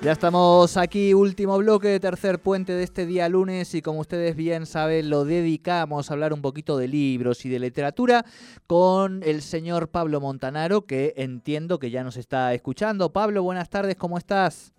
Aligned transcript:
Ya 0.00 0.12
estamos 0.12 0.76
aquí, 0.76 1.12
último 1.12 1.58
bloque 1.58 1.88
de 1.88 1.98
tercer 1.98 2.38
puente 2.38 2.72
de 2.72 2.84
este 2.84 3.04
día 3.04 3.28
lunes 3.28 3.74
y 3.74 3.82
como 3.82 3.98
ustedes 4.00 4.36
bien 4.36 4.64
saben 4.64 5.10
lo 5.10 5.24
dedicamos 5.24 6.08
a 6.10 6.14
hablar 6.14 6.32
un 6.32 6.40
poquito 6.40 6.78
de 6.78 6.86
libros 6.86 7.44
y 7.44 7.48
de 7.48 7.58
literatura 7.58 8.24
con 8.68 9.22
el 9.24 9.42
señor 9.42 9.88
Pablo 9.88 10.20
Montanaro 10.20 10.82
que 10.82 11.14
entiendo 11.16 11.80
que 11.80 11.90
ya 11.90 12.04
nos 12.04 12.16
está 12.16 12.54
escuchando. 12.54 13.12
Pablo, 13.12 13.42
buenas 13.42 13.70
tardes, 13.70 13.96
¿cómo 13.96 14.18
estás? 14.18 14.72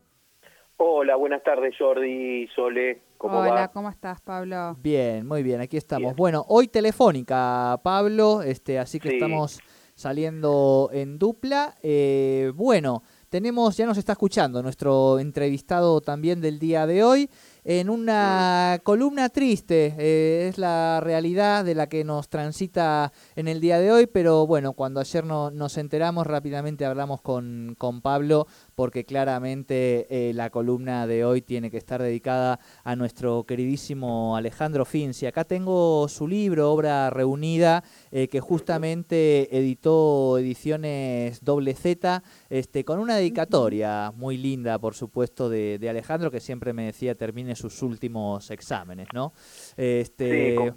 Hola, 0.78 1.18
buenas 1.18 1.44
tardes 1.44 1.76
Jordi, 1.78 2.48
Sole, 2.56 3.02
¿cómo 3.18 3.40
Hola, 3.40 3.52
va? 3.52 3.68
¿cómo 3.68 3.90
estás 3.90 4.22
Pablo? 4.22 4.78
Bien, 4.82 5.28
muy 5.28 5.44
bien, 5.44 5.60
aquí 5.60 5.76
estamos. 5.76 6.12
Bien. 6.12 6.16
Bueno, 6.16 6.46
hoy 6.48 6.70
telefónica, 6.70 7.78
Pablo, 7.84 8.42
este, 8.42 8.80
así 8.80 9.02
que 9.02 9.10
Sí. 9.10 9.16
estamos 9.16 9.60
saliendo 9.96 10.90
en 10.94 11.20
dupla. 11.20 11.76
Eh, 11.84 12.54
bueno, 12.56 13.04
tenemos, 13.30 13.78
ya 13.78 13.86
nos 13.86 13.98
está 13.98 14.14
escuchando 14.14 14.62
nuestro 14.62 15.20
entrevistado 15.20 16.02
también 16.02 16.42
del 16.42 16.60
día 16.60 16.86
de 16.86 17.04
hoy 17.04 17.30
en 17.72 17.92
una 17.92 18.80
columna 18.84 19.30
triste, 19.30 19.94
eh, 20.00 20.48
es 20.50 20.58
la 20.58 21.02
realidad 21.04 21.64
de 21.64 21.76
la 21.76 21.88
que 21.88 22.04
nos 22.04 22.28
transita 22.28 23.14
en 23.36 23.48
el 23.48 23.62
día 23.62 23.78
de 23.78 23.92
hoy, 23.92 24.08
pero 24.08 24.48
bueno, 24.48 24.74
cuando 24.74 25.00
ayer 25.00 25.24
no, 25.24 25.52
nos 25.52 25.78
enteramos 25.78 26.26
rápidamente 26.26 26.84
hablamos 26.84 27.22
con, 27.22 27.76
con 27.78 28.02
Pablo 28.02 28.48
porque 28.74 29.06
claramente 29.06 30.08
eh, 30.10 30.34
la 30.34 30.50
columna 30.50 31.06
de 31.06 31.24
hoy 31.26 31.44
tiene 31.44 31.70
que 31.70 31.78
estar 31.78 32.02
dedicada 32.02 32.60
a 32.84 32.96
nuestro 32.96 33.44
queridísimo 33.44 34.36
Alejandro 34.36 34.84
Finzi. 34.84 35.28
Acá 35.28 35.44
tengo 35.44 36.08
su 36.08 36.28
libro, 36.28 36.72
Obra 36.72 37.12
Reunida, 37.12 37.84
eh, 38.10 38.30
que 38.30 38.40
justamente 38.40 39.56
editó 39.56 40.40
Ediciones 40.40 41.46
Doble 41.46 41.76
Z, 41.76 42.24
este, 42.50 42.84
con 42.84 42.98
una 42.98 43.18
dedicatoria 43.18 44.12
muy 44.16 44.38
linda, 44.38 44.80
por 44.80 44.96
supuesto, 44.96 45.50
de, 45.50 45.78
de 45.78 45.88
Alejandro, 45.88 46.32
que 46.32 46.40
siempre 46.40 46.74
me 46.74 46.86
decía 46.86 47.14
termine 47.14 47.59
sus 47.60 47.82
últimos 47.84 48.50
exámenes, 48.52 49.08
¿no? 49.14 49.34
Este, 49.78 50.56
Sí, 50.58 50.72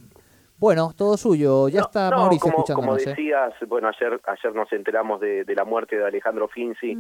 bueno, 0.62 0.92
todo 0.97 1.16
suyo. 1.16 1.69
Ya 1.69 1.80
No, 1.80 1.86
está 1.86 2.08
no, 2.08 2.19
Mauricio 2.19 2.52
como. 2.72 2.97
¿eh? 2.97 3.02
decías, 3.05 3.52
bueno, 3.66 3.88
ayer 3.88 4.20
ayer 4.25 4.55
nos 4.55 4.72
enteramos 4.72 5.19
de, 5.20 5.42
de 5.42 5.55
la 5.56 5.64
muerte 5.64 5.97
de 5.97 6.06
Alejandro 6.06 6.47
Finzi 6.47 6.97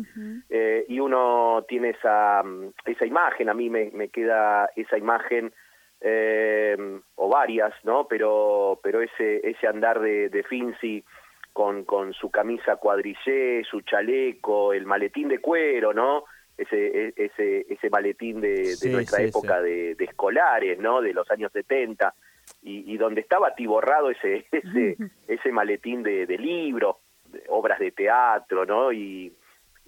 eh, 0.50 0.84
y 0.88 0.98
uno 0.98 1.64
tiene 1.68 1.90
esa 1.90 2.42
mm, 2.42 2.72
esa 2.86 3.06
imagen, 3.06 3.48
a 3.48 3.54
mí 3.54 3.70
me, 3.70 3.92
me 3.92 4.08
queda 4.08 4.68
esa 4.74 4.98
imagen 4.98 5.52
eh, 6.00 6.76
o 7.14 7.28
varias, 7.28 7.72
¿no? 7.84 8.08
Pero 8.08 8.80
pero 8.82 9.00
ese 9.00 9.48
ese 9.48 9.68
andar 9.68 10.00
de, 10.00 10.28
de 10.28 10.42
Finzi 10.42 11.04
con 11.52 11.84
con 11.84 12.14
su 12.14 12.32
camisa 12.32 12.74
cuadrillé, 12.74 13.62
su 13.62 13.82
chaleco, 13.82 14.72
el 14.72 14.86
maletín 14.86 15.28
de 15.28 15.38
cuero, 15.38 15.92
¿no? 15.92 16.24
Ese 16.62 17.08
e- 17.08 17.14
ese 17.16 17.66
ese 17.68 17.90
maletín 17.90 18.40
de, 18.40 18.52
de 18.62 18.76
Sí, 18.76 18.88
nuestra 18.90 19.18
sí, 19.18 19.24
época 19.24 19.60
de, 19.60 19.94
de 19.94 20.04
escolares, 20.04 20.78
¿no? 20.78 21.00
De 21.00 21.12
los 21.12 21.30
años 21.30 21.50
70 21.52 22.14
y, 22.62 22.92
y 22.92 22.96
donde 22.96 23.20
estaba 23.20 23.48
atiborrado 23.48 24.10
ese 24.10 24.46
ese 24.52 24.96
ese 25.28 25.52
maletín 25.52 26.02
de, 26.02 26.26
de 26.26 26.38
libros, 26.38 26.96
de 27.26 27.42
obras 27.48 27.78
de 27.78 27.90
teatro, 27.92 28.64
¿no? 28.64 28.92
Y 28.92 29.32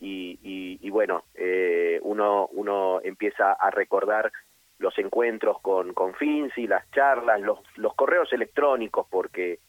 y, 0.00 0.38
y, 0.42 0.78
y 0.86 0.90
bueno, 0.90 1.24
eh, 1.34 2.00
uno 2.02 2.48
uno 2.52 3.00
empieza 3.02 3.52
a 3.52 3.70
recordar 3.70 4.32
los 4.78 4.98
encuentros 4.98 5.60
con 5.60 5.94
con 5.94 6.14
Finzi, 6.14 6.66
las 6.66 6.90
charlas, 6.90 7.40
los 7.40 7.60
los 7.76 7.94
correos 7.94 8.32
electrónicos, 8.32 9.06
porque 9.10 9.60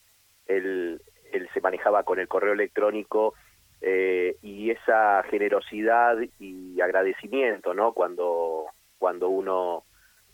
él 0.48 1.02
él 1.32 1.50
se 1.54 1.62
manejaba 1.62 2.04
con 2.04 2.20
el 2.20 2.28
correo 2.28 2.54
electrónico 2.54 3.34
eh, 3.82 4.38
y 4.42 4.72
esa 4.72 5.24
generosidad 5.24 6.18
y 6.40 6.80
agradecimiento, 6.82 7.74
¿no? 7.74 7.94
Cuando 7.94 8.66
cuando 8.98 9.30
uno 9.30 9.84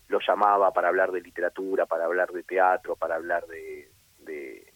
lo 0.08 0.20
llamaba 0.26 0.72
para 0.72 0.90
hablar 0.90 1.12
de 1.12 1.22
literatura, 1.22 1.86
para 1.86 2.06
hablar 2.06 2.32
de 2.32 2.44
teatro, 2.44 2.96
para 2.96 3.16
hablar 3.16 3.46
de, 3.48 3.90
de, 4.20 4.72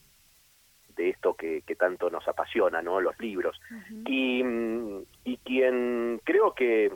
de 0.96 1.10
esto 1.10 1.34
que, 1.36 1.62
que 1.62 1.76
tanto 1.76 2.10
nos 2.10 2.28
apasiona, 2.28 2.82
¿no? 2.82 3.00
Los 3.02 3.20
libros. 3.20 3.60
y, 4.06 4.44
y 5.24 5.38
quien 5.44 6.20
creo 6.24 6.54
que, 6.54 6.92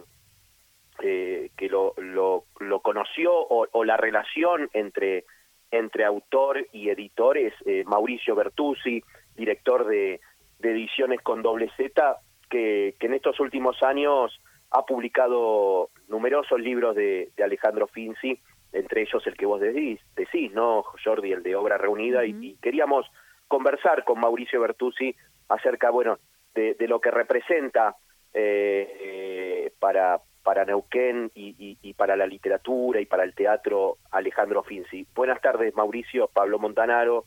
eh, 1.02 1.52
que 1.56 1.70
lo, 1.70 1.94
lo, 1.98 2.46
lo 2.60 2.80
conoció 2.82 3.34
o, 3.34 3.68
o 3.72 3.84
la 3.84 3.98
relación 3.98 4.70
entre, 4.74 5.26
entre 5.72 6.06
autor 6.06 6.66
y 6.72 6.90
editor 6.90 7.38
es 7.38 7.54
eh, 7.66 7.84
Mauricio 7.86 8.36
Bertuzzi, 8.36 9.04
director 9.36 9.86
de, 9.86 10.20
de 10.60 10.72
Ediciones 10.72 11.22
con 11.22 11.42
doble 11.42 11.70
Z, 11.78 12.18
que, 12.50 12.96
que 13.00 13.08
en 13.08 13.14
estos 13.14 13.40
últimos 13.40 13.82
años 13.84 14.40
ha 14.72 14.86
publicado 14.86 15.90
numerosos 16.08 16.60
libros 16.60 16.96
de, 16.96 17.32
de 17.36 17.44
Alejandro 17.44 17.88
Finzi, 17.88 18.40
entre 18.72 19.02
ellos 19.02 19.26
el 19.26 19.36
que 19.36 19.46
vos 19.48 19.60
decís, 19.60 20.00
decís 20.16 20.52
¿no, 20.54 20.84
Jordi? 21.04 21.32
El 21.32 21.42
de 21.44 21.56
Obra 21.56 21.78
Reunida, 21.78 22.24
y- 22.26 22.56
queríamos 22.62 23.06
conversar 23.48 24.04
con 24.04 24.20
Mauricio 24.20 24.62
Bertuzzi 24.62 25.16
acerca, 25.48 25.90
bueno, 25.90 26.20
de, 26.54 26.76
de 26.76 26.88
lo 26.88 27.00
que 27.02 27.10
representa 27.10 27.96
eh, 28.34 28.98
eh, 29.02 29.72
para, 29.80 30.20
para 30.44 30.66
Neuquén 30.66 31.32
y, 31.34 31.56
y- 31.58 31.78
y 31.82 31.94
para 31.96 32.16
la 32.16 32.28
literatura 32.28 33.02
y 33.02 33.06
para 33.08 33.24
el 33.24 33.34
teatro 33.34 33.98
Alejandro 34.12 34.62
Finzi. 34.64 35.08
Buenas 35.16 35.42
tardes, 35.42 35.74
Mauricio, 35.76 36.28
Pablo 36.32 36.60
Montanaro, 36.60 37.24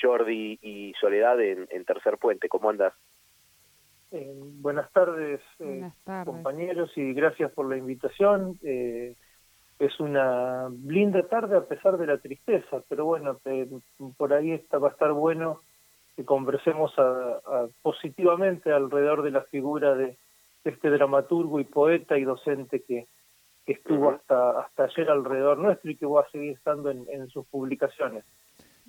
Jordi 0.00 0.58
y 0.62 0.92
Soledad 1.00 1.40
en, 1.40 1.66
en 1.70 1.84
Tercer 1.84 2.18
Puente. 2.18 2.48
¿Cómo 2.48 2.70
andas? 2.70 2.92
Eh, 4.12 4.32
buenas 4.60 4.90
tardes, 4.92 5.40
eh, 5.60 5.64
Buenas 5.64 5.96
tardes. 6.04 6.34
compañeros, 6.34 6.90
y 6.96 7.12
gracias 7.12 7.52
por 7.52 7.68
la 7.68 7.76
invitación. 7.76 8.58
Eh, 8.62 9.14
es 9.78 9.98
una 10.00 10.68
linda 10.84 11.22
tarde 11.28 11.56
a 11.56 11.64
pesar 11.64 11.96
de 11.96 12.06
la 12.06 12.18
tristeza, 12.18 12.82
pero 12.88 13.04
bueno, 13.04 13.40
eh, 13.44 13.68
por 14.16 14.32
ahí 14.32 14.52
está, 14.52 14.78
va 14.78 14.88
a 14.88 14.90
estar 14.92 15.12
bueno 15.12 15.60
que 16.16 16.24
conversemos 16.24 16.92
a- 16.98 17.40
a- 17.46 17.68
positivamente 17.82 18.72
alrededor 18.72 19.22
de 19.22 19.30
la 19.30 19.42
figura 19.42 19.94
de, 19.94 20.16
de 20.64 20.70
este 20.70 20.90
dramaturgo 20.90 21.60
y 21.60 21.64
poeta 21.64 22.18
y 22.18 22.24
docente 22.24 22.82
que, 22.82 23.06
que 23.64 23.72
estuvo 23.74 24.10
hasta, 24.10 24.60
hasta 24.60 24.84
ayer 24.84 25.08
alrededor 25.08 25.56
nuestro 25.58 25.90
y 25.90 25.96
que 25.96 26.04
va 26.06 26.22
a 26.22 26.30
seguir 26.30 26.52
estando 26.56 26.90
en, 26.90 27.06
en 27.08 27.28
sus 27.28 27.46
publicaciones. 27.46 28.24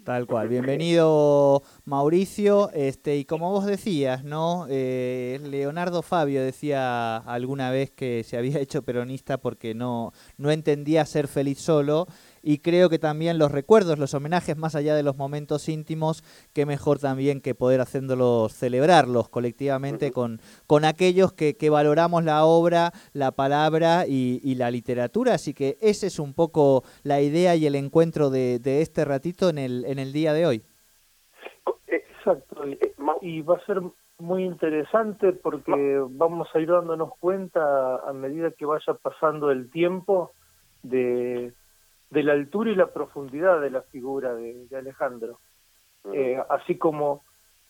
Tal 0.03 0.25
cual. 0.25 0.47
Bienvenido, 0.47 1.61
Mauricio. 1.85 2.71
Este, 2.71 3.17
y 3.17 3.25
como 3.25 3.51
vos 3.51 3.67
decías, 3.67 4.23
¿no? 4.23 4.65
Eh, 4.67 5.39
Leonardo 5.43 6.01
Fabio 6.01 6.41
decía 6.41 7.17
alguna 7.17 7.69
vez 7.69 7.91
que 7.91 8.23
se 8.23 8.35
había 8.35 8.59
hecho 8.59 8.81
peronista 8.81 9.37
porque 9.37 9.75
no, 9.75 10.11
no 10.37 10.49
entendía 10.49 11.05
ser 11.05 11.27
feliz 11.27 11.59
solo. 11.59 12.07
Y 12.43 12.59
creo 12.59 12.89
que 12.89 12.99
también 12.99 13.37
los 13.37 13.51
recuerdos, 13.51 13.99
los 13.99 14.13
homenajes, 14.13 14.57
más 14.57 14.75
allá 14.75 14.95
de 14.95 15.03
los 15.03 15.17
momentos 15.17 15.69
íntimos, 15.69 16.23
qué 16.53 16.65
mejor 16.65 16.99
también 16.99 17.41
que 17.41 17.55
poder 17.55 17.81
haciéndolos, 17.81 18.53
celebrarlos 18.53 19.29
colectivamente 19.29 20.11
con, 20.11 20.39
con 20.67 20.85
aquellos 20.85 21.33
que, 21.33 21.55
que 21.55 21.69
valoramos 21.69 22.23
la 22.23 22.45
obra, 22.45 22.91
la 23.13 23.31
palabra 23.31 24.05
y, 24.07 24.39
y 24.43 24.55
la 24.55 24.71
literatura. 24.71 25.35
Así 25.35 25.53
que 25.53 25.77
esa 25.81 26.07
es 26.07 26.19
un 26.19 26.33
poco 26.33 26.83
la 27.03 27.21
idea 27.21 27.55
y 27.55 27.65
el 27.65 27.75
encuentro 27.75 28.29
de, 28.29 28.59
de 28.59 28.81
este 28.81 29.05
ratito 29.05 29.49
en 29.49 29.57
el, 29.57 29.85
en 29.85 29.99
el 29.99 30.11
día 30.13 30.33
de 30.33 30.45
hoy. 30.45 30.63
Exacto. 31.87 32.65
eh, 32.65 32.93
y 33.21 33.41
va 33.41 33.57
a 33.57 33.65
ser 33.65 33.81
muy 34.17 34.43
interesante 34.43 35.33
porque 35.33 35.99
vamos 36.09 36.47
a 36.53 36.59
ir 36.59 36.69
dándonos 36.69 37.11
cuenta 37.19 37.97
a 37.97 38.13
medida 38.13 38.51
que 38.51 38.65
vaya 38.65 38.93
pasando 39.01 39.51
el 39.51 39.69
tiempo 39.71 40.31
de, 40.83 41.53
de 42.11 42.23
la 42.23 42.33
altura 42.33 42.71
y 42.71 42.75
la 42.75 42.87
profundidad 42.87 43.59
de 43.61 43.71
la 43.71 43.81
figura 43.83 44.35
de, 44.35 44.67
de 44.67 44.77
Alejandro. 44.77 45.39
Eh, 46.13 46.37
así 46.49 46.77
como, 46.77 47.23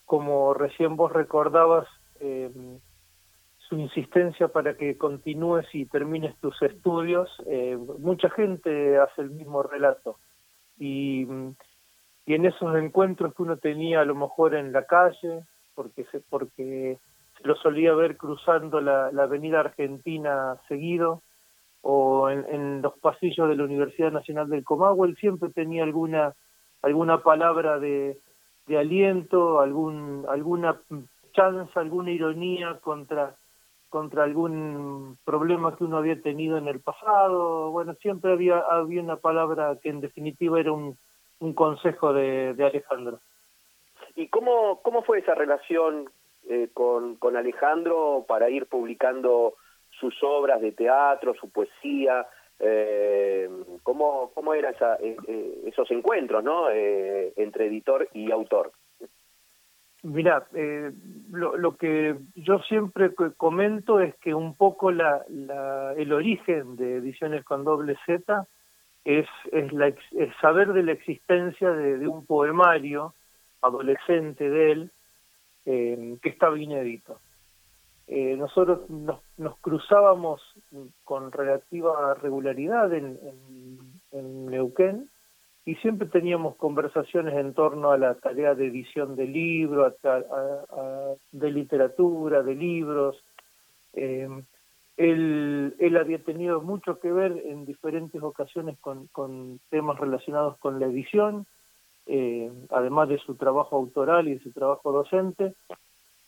como 0.05 0.53
recién 0.53 0.95
vos 0.95 1.13
recordabas 1.13 1.87
eh, 2.19 2.51
su 3.57 3.77
insistencia 3.77 4.47
para 4.47 4.75
que 4.75 4.97
continúes 4.97 5.67
y 5.73 5.85
termines 5.85 6.35
tus 6.39 6.59
estudios, 6.61 7.29
eh, 7.45 7.77
mucha 7.99 8.29
gente 8.31 8.97
hace 8.97 9.21
el 9.21 9.29
mismo 9.29 9.63
relato. 9.63 10.17
Y, 10.77 11.25
mm, 11.25 11.55
y 12.25 12.33
en 12.33 12.45
esos 12.45 12.75
encuentros 12.75 13.35
que 13.35 13.43
uno 13.43 13.57
tenía 13.57 14.01
a 14.01 14.05
lo 14.05 14.15
mejor 14.15 14.55
en 14.55 14.71
la 14.71 14.85
calle, 14.85 15.43
porque 15.75 16.05
se, 16.05 16.19
porque 16.19 16.97
se 17.37 17.47
lo 17.47 17.55
solía 17.55 17.93
ver 17.93 18.17
cruzando 18.17 18.81
la, 18.81 19.11
la 19.11 19.23
avenida 19.23 19.59
Argentina 19.59 20.57
seguido, 20.67 21.21
o 21.81 22.29
en, 22.29 22.81
los 22.81 22.97
pasillos 22.99 23.49
de 23.49 23.55
la 23.55 23.63
Universidad 23.63 24.11
Nacional 24.11 24.49
del 24.49 24.63
Comahue, 24.63 25.15
siempre 25.15 25.49
tenía 25.49 25.83
alguna 25.83 26.33
alguna 26.81 27.21
palabra 27.21 27.79
de, 27.79 28.17
de 28.67 28.77
aliento, 28.77 29.59
algún 29.59 30.25
alguna 30.27 30.79
chanza, 31.33 31.79
alguna 31.79 32.11
ironía 32.11 32.79
contra 32.81 33.35
contra 33.89 34.23
algún 34.23 35.17
problema 35.25 35.75
que 35.75 35.83
uno 35.83 35.97
había 35.97 36.21
tenido 36.21 36.57
en 36.57 36.67
el 36.69 36.79
pasado. 36.79 37.71
Bueno, 37.71 37.93
siempre 37.95 38.31
había, 38.31 38.59
había 38.59 39.01
una 39.01 39.17
palabra 39.17 39.77
que 39.83 39.89
en 39.89 39.99
definitiva 39.99 40.61
era 40.61 40.71
un, 40.71 40.97
un 41.39 41.53
consejo 41.53 42.13
de, 42.13 42.53
de 42.53 42.63
Alejandro. 42.63 43.19
¿Y 44.15 44.29
cómo, 44.29 44.81
cómo 44.81 45.03
fue 45.03 45.19
esa 45.19 45.35
relación 45.35 46.09
eh, 46.49 46.69
con, 46.73 47.17
con 47.17 47.35
Alejandro 47.35 48.25
para 48.27 48.49
ir 48.49 48.67
publicando 48.67 49.55
sus 50.01 50.17
obras 50.23 50.59
de 50.59 50.71
teatro, 50.71 51.35
su 51.35 51.49
poesía? 51.49 52.25
Eh, 52.59 53.49
¿cómo, 53.83 54.31
¿Cómo 54.33 54.53
eran 54.53 54.73
eh, 54.99 55.15
eh, 55.27 55.61
esos 55.65 55.89
encuentros 55.91 56.43
¿no? 56.43 56.69
Eh, 56.69 57.33
entre 57.37 57.67
editor 57.67 58.09
y 58.13 58.31
autor? 58.31 58.71
Mira, 60.03 60.47
eh, 60.55 60.91
lo, 61.31 61.55
lo, 61.57 61.77
que 61.77 62.15
yo 62.35 62.59
siempre 62.63 63.11
comento 63.37 63.99
es 63.99 64.15
que 64.15 64.33
un 64.33 64.55
poco 64.55 64.91
la, 64.91 65.23
la, 65.29 65.93
el 65.95 66.11
origen 66.11 66.75
de 66.75 66.97
Ediciones 66.97 67.45
con 67.45 67.63
doble 67.63 67.95
Z 68.07 68.47
es, 69.05 69.27
es, 69.51 69.71
la, 69.71 69.93
saber 70.41 70.73
de 70.73 70.81
la 70.81 70.93
existencia 70.93 71.69
de, 71.69 71.99
de, 71.99 72.07
un 72.07 72.25
poemario 72.25 73.13
adolescente 73.61 74.49
de 74.49 74.71
él 74.71 74.91
que 75.63 76.29
estaba 76.29 76.57
inédito. 76.57 77.19
Eh, 78.13 78.35
nosotros 78.35 78.89
nos, 78.89 79.21
nos, 79.37 79.57
cruzábamos 79.59 80.41
con 81.05 81.31
relativa 81.31 82.13
regularidad 82.15 82.93
en, 82.93 83.17
en, 84.11 84.45
Neuquén 84.47 85.09
y 85.63 85.75
siempre 85.75 86.09
teníamos 86.09 86.57
conversaciones 86.57 87.35
en 87.35 87.53
torno 87.53 87.91
a 87.91 87.97
la 87.97 88.15
tarea 88.15 88.53
de 88.53 88.67
edición 88.67 89.15
de 89.15 89.27
libros, 89.27 89.93
de 91.31 91.51
literatura, 91.51 92.43
de 92.43 92.53
libros. 92.53 93.15
Eh, 93.93 94.27
él, 94.97 95.73
él, 95.79 95.95
había 95.95 96.21
tenido 96.21 96.59
mucho 96.59 96.99
que 96.99 97.13
ver 97.13 97.41
en 97.45 97.65
diferentes 97.65 98.21
ocasiones 98.21 98.77
con, 98.81 99.07
con 99.07 99.61
temas 99.69 99.97
relacionados 99.97 100.57
con 100.57 100.81
la 100.81 100.87
edición, 100.87 101.45
eh, 102.07 102.51
además 102.71 103.07
de 103.07 103.19
su 103.19 103.35
trabajo 103.35 103.77
autoral 103.77 104.27
y 104.27 104.33
de 104.33 104.43
su 104.43 104.51
trabajo 104.51 104.91
docente. 104.91 105.55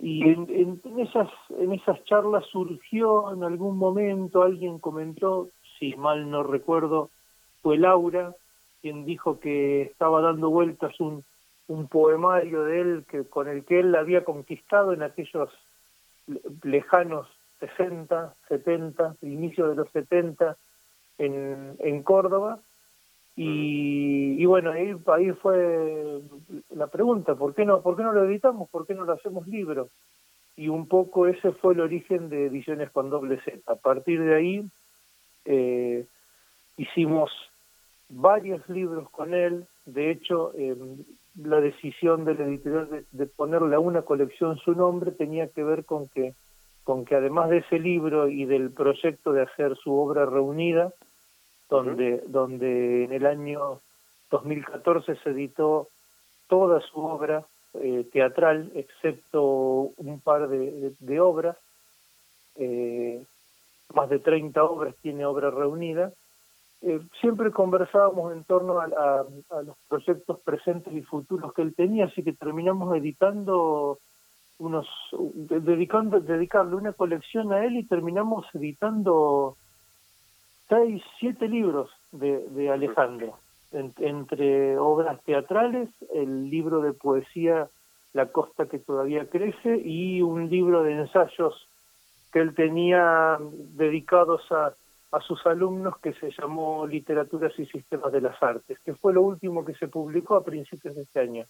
Y 0.06 0.22
en, 0.30 0.50
en, 0.84 1.00
esas, 1.00 1.30
en 1.58 1.72
esas 1.72 2.04
charlas 2.04 2.44
surgió 2.52 3.32
en 3.32 3.42
algún 3.42 3.78
momento, 3.78 4.44
alguien 4.44 4.78
comentó, 4.78 5.48
si 5.80 5.96
mal 5.96 6.30
no 6.30 6.44
recuerdo, 6.44 7.10
fue 7.62 7.78
Laura, 7.78 8.36
quien 8.82 9.06
dijo 9.06 9.40
que 9.40 9.84
estaba 9.84 10.20
dando 10.20 10.50
vueltas 10.50 11.00
un, 11.00 11.24
un 11.68 11.88
poemario 11.88 12.66
de 12.66 12.82
él 12.82 13.06
que 13.08 13.24
con 13.24 13.48
el 13.48 13.64
que 13.64 13.80
él 13.80 13.96
había 13.96 14.26
conquistado 14.26 14.92
en 14.92 15.04
aquellos 15.04 15.50
lejanos 16.64 17.26
60, 17.62 18.36
70, 18.50 19.16
inicio 19.22 19.70
de 19.70 19.76
los 19.76 19.90
70 19.92 20.58
en, 21.18 21.78
en 21.80 22.04
Córdoba. 22.04 22.60
Y, 23.36 24.36
y 24.42 24.46
bueno, 24.46 24.72
ahí, 24.72 24.94
fue 25.42 26.22
la 26.70 26.88
pregunta, 26.88 27.36
¿por 27.36 27.56
qué, 27.56 27.66
no, 27.66 27.82
¿por 27.82 27.96
qué 27.96 28.04
no 28.04 28.12
lo 28.12 28.26
editamos? 28.26 28.70
¿Por 28.70 28.86
qué 28.86 28.94
no 28.94 29.06
lo 29.06 29.14
hacemos 29.14 29.48
libro? 29.48 29.90
Y 30.56 30.68
un 30.68 30.88
poco 30.88 31.26
ese 31.26 31.52
fue 31.54 31.74
el 31.74 31.80
origen 31.80 32.30
de 32.30 32.46
Ediciones 32.46 32.92
con 32.92 33.10
doble 33.10 33.40
Z. 33.44 33.60
A 33.72 33.76
partir 33.76 34.22
de 34.22 34.36
ahí 34.36 34.66
eh, 35.46 36.06
hicimos 36.78 37.32
varios 38.10 38.68
libros 38.70 39.10
con 39.10 39.34
él, 39.34 39.66
de 39.86 40.12
hecho 40.12 40.52
eh, 40.56 40.76
la 41.36 41.60
decisión 41.60 42.26
del 42.26 42.40
editorial 42.42 42.90
de, 42.90 43.06
de, 43.12 43.26
ponerle 43.26 43.76
a 43.76 43.80
una 43.80 44.04
colección 44.04 44.58
su 44.58 44.76
nombre 44.76 45.12
tenía 45.12 45.48
que 45.48 45.64
ver 45.64 45.86
con 45.86 46.08
que, 46.10 46.36
con 46.84 47.04
que 47.06 47.16
además 47.16 47.50
de 47.50 47.58
ese 47.58 47.80
libro 47.80 48.28
y 48.30 48.46
del 48.46 48.70
proyecto 48.70 49.34
de 49.34 49.42
hacer 49.42 49.76
su 49.78 49.92
obra 49.96 50.28
reunida, 50.28 50.94
donde, 51.74 52.24
donde 52.28 53.06
en 53.06 53.14
el 53.14 53.26
año 53.26 53.80
2014 54.30 55.16
se 55.16 55.30
editó 55.32 55.88
toda 56.48 56.80
su 56.82 57.00
obra 57.00 57.46
eh, 57.74 58.08
teatral, 58.14 58.72
excepto 58.76 59.42
un 59.98 60.22
par 60.24 60.50
de, 60.50 61.20
obras, 61.20 61.58
eh, 62.58 63.24
más 63.96 64.08
de 64.10 64.20
30 64.20 64.64
obras 64.64 64.94
tiene 65.02 65.26
obra 65.26 65.50
reunida, 65.50 66.12
eh, 66.84 67.00
siempre 67.20 67.50
conversábamos 67.50 68.34
en 68.34 68.44
torno 68.44 68.80
a, 68.80 68.86
a, 69.50 69.62
los 69.64 69.76
proyectos 69.88 70.40
presentes 70.42 70.94
y 70.94 71.02
futuros 71.02 71.54
que 71.54 71.64
él 71.64 71.74
tenía, 71.74 72.06
así 72.06 72.22
que 72.22 72.34
terminamos 72.34 72.96
editando 72.96 73.98
unos, 74.60 74.88
dedicando, 75.50 76.20
dedicarle 76.20 76.76
una 76.76 76.94
colección 76.94 77.52
a 77.52 77.66
él 77.66 77.78
y 77.78 77.84
terminamos 77.84 78.46
editando 78.54 79.58
seis, 80.74 81.04
siete 81.20 81.48
libros 81.48 81.90
de, 82.12 82.40
de 82.50 82.70
Alejandro, 82.70 83.38
en, 83.72 83.94
entre 83.98 84.78
obras 84.78 85.22
teatrales, 85.24 85.90
el 86.14 86.50
libro 86.50 86.82
de 86.82 86.94
poesía 86.94 87.68
La 88.14 88.28
costa 88.28 88.68
que 88.68 88.80
todavía 88.80 89.30
crece 89.30 89.78
y 89.78 90.22
un 90.22 90.50
libro 90.50 90.84
de 90.84 90.94
ensayos 90.94 91.68
que 92.32 92.40
él 92.40 92.56
tenía 92.56 93.38
dedicados 93.76 94.52
a 94.52 94.74
a 95.14 95.22
sus 95.22 95.46
alumnos 95.46 96.00
que 96.00 96.12
se 96.14 96.32
llamó 96.32 96.88
Literaturas 96.88 97.54
y 97.60 97.68
Sistemas 97.68 98.12
de 98.12 98.20
las 98.20 98.42
Artes, 98.42 98.80
que 98.84 98.96
fue 98.96 99.14
lo 99.14 99.22
último 99.22 99.64
que 99.64 99.76
se 99.76 99.88
publicó 99.88 100.36
a 100.36 100.44
principios 100.44 100.96
de 100.96 101.04
este 101.04 101.20
año. 101.20 101.46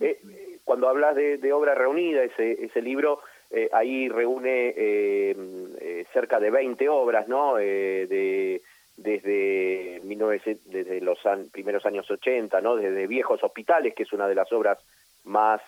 Eh, 0.00 0.18
cuando 0.64 0.88
hablas 0.88 1.14
de, 1.14 1.36
de, 1.36 1.52
obra 1.52 1.74
reunida, 1.74 2.24
ese, 2.24 2.64
ese 2.64 2.80
libro 2.80 3.20
eh, 3.50 3.68
ahí 3.72 4.08
reúne 4.08 4.74
eh, 4.76 5.36
eh 5.80 6.04
cerca 6.12 6.38
de 6.38 6.50
20 6.50 6.88
obras, 6.88 7.28
¿no? 7.28 7.58
Eh, 7.58 8.06
de, 8.06 8.62
desde, 8.96 10.00
19, 10.02 10.60
desde 10.66 11.00
los 11.00 11.24
an, 11.24 11.48
primeros 11.50 11.86
años 11.86 12.10
80, 12.10 12.60
¿no? 12.60 12.76
Desde 12.76 13.06
Viejos 13.06 13.42
Hospitales, 13.42 13.94
que 13.94 14.02
es 14.02 14.12
una 14.12 14.28
de 14.28 14.34
las 14.34 14.52
obras 14.52 14.78
más, 15.24 15.60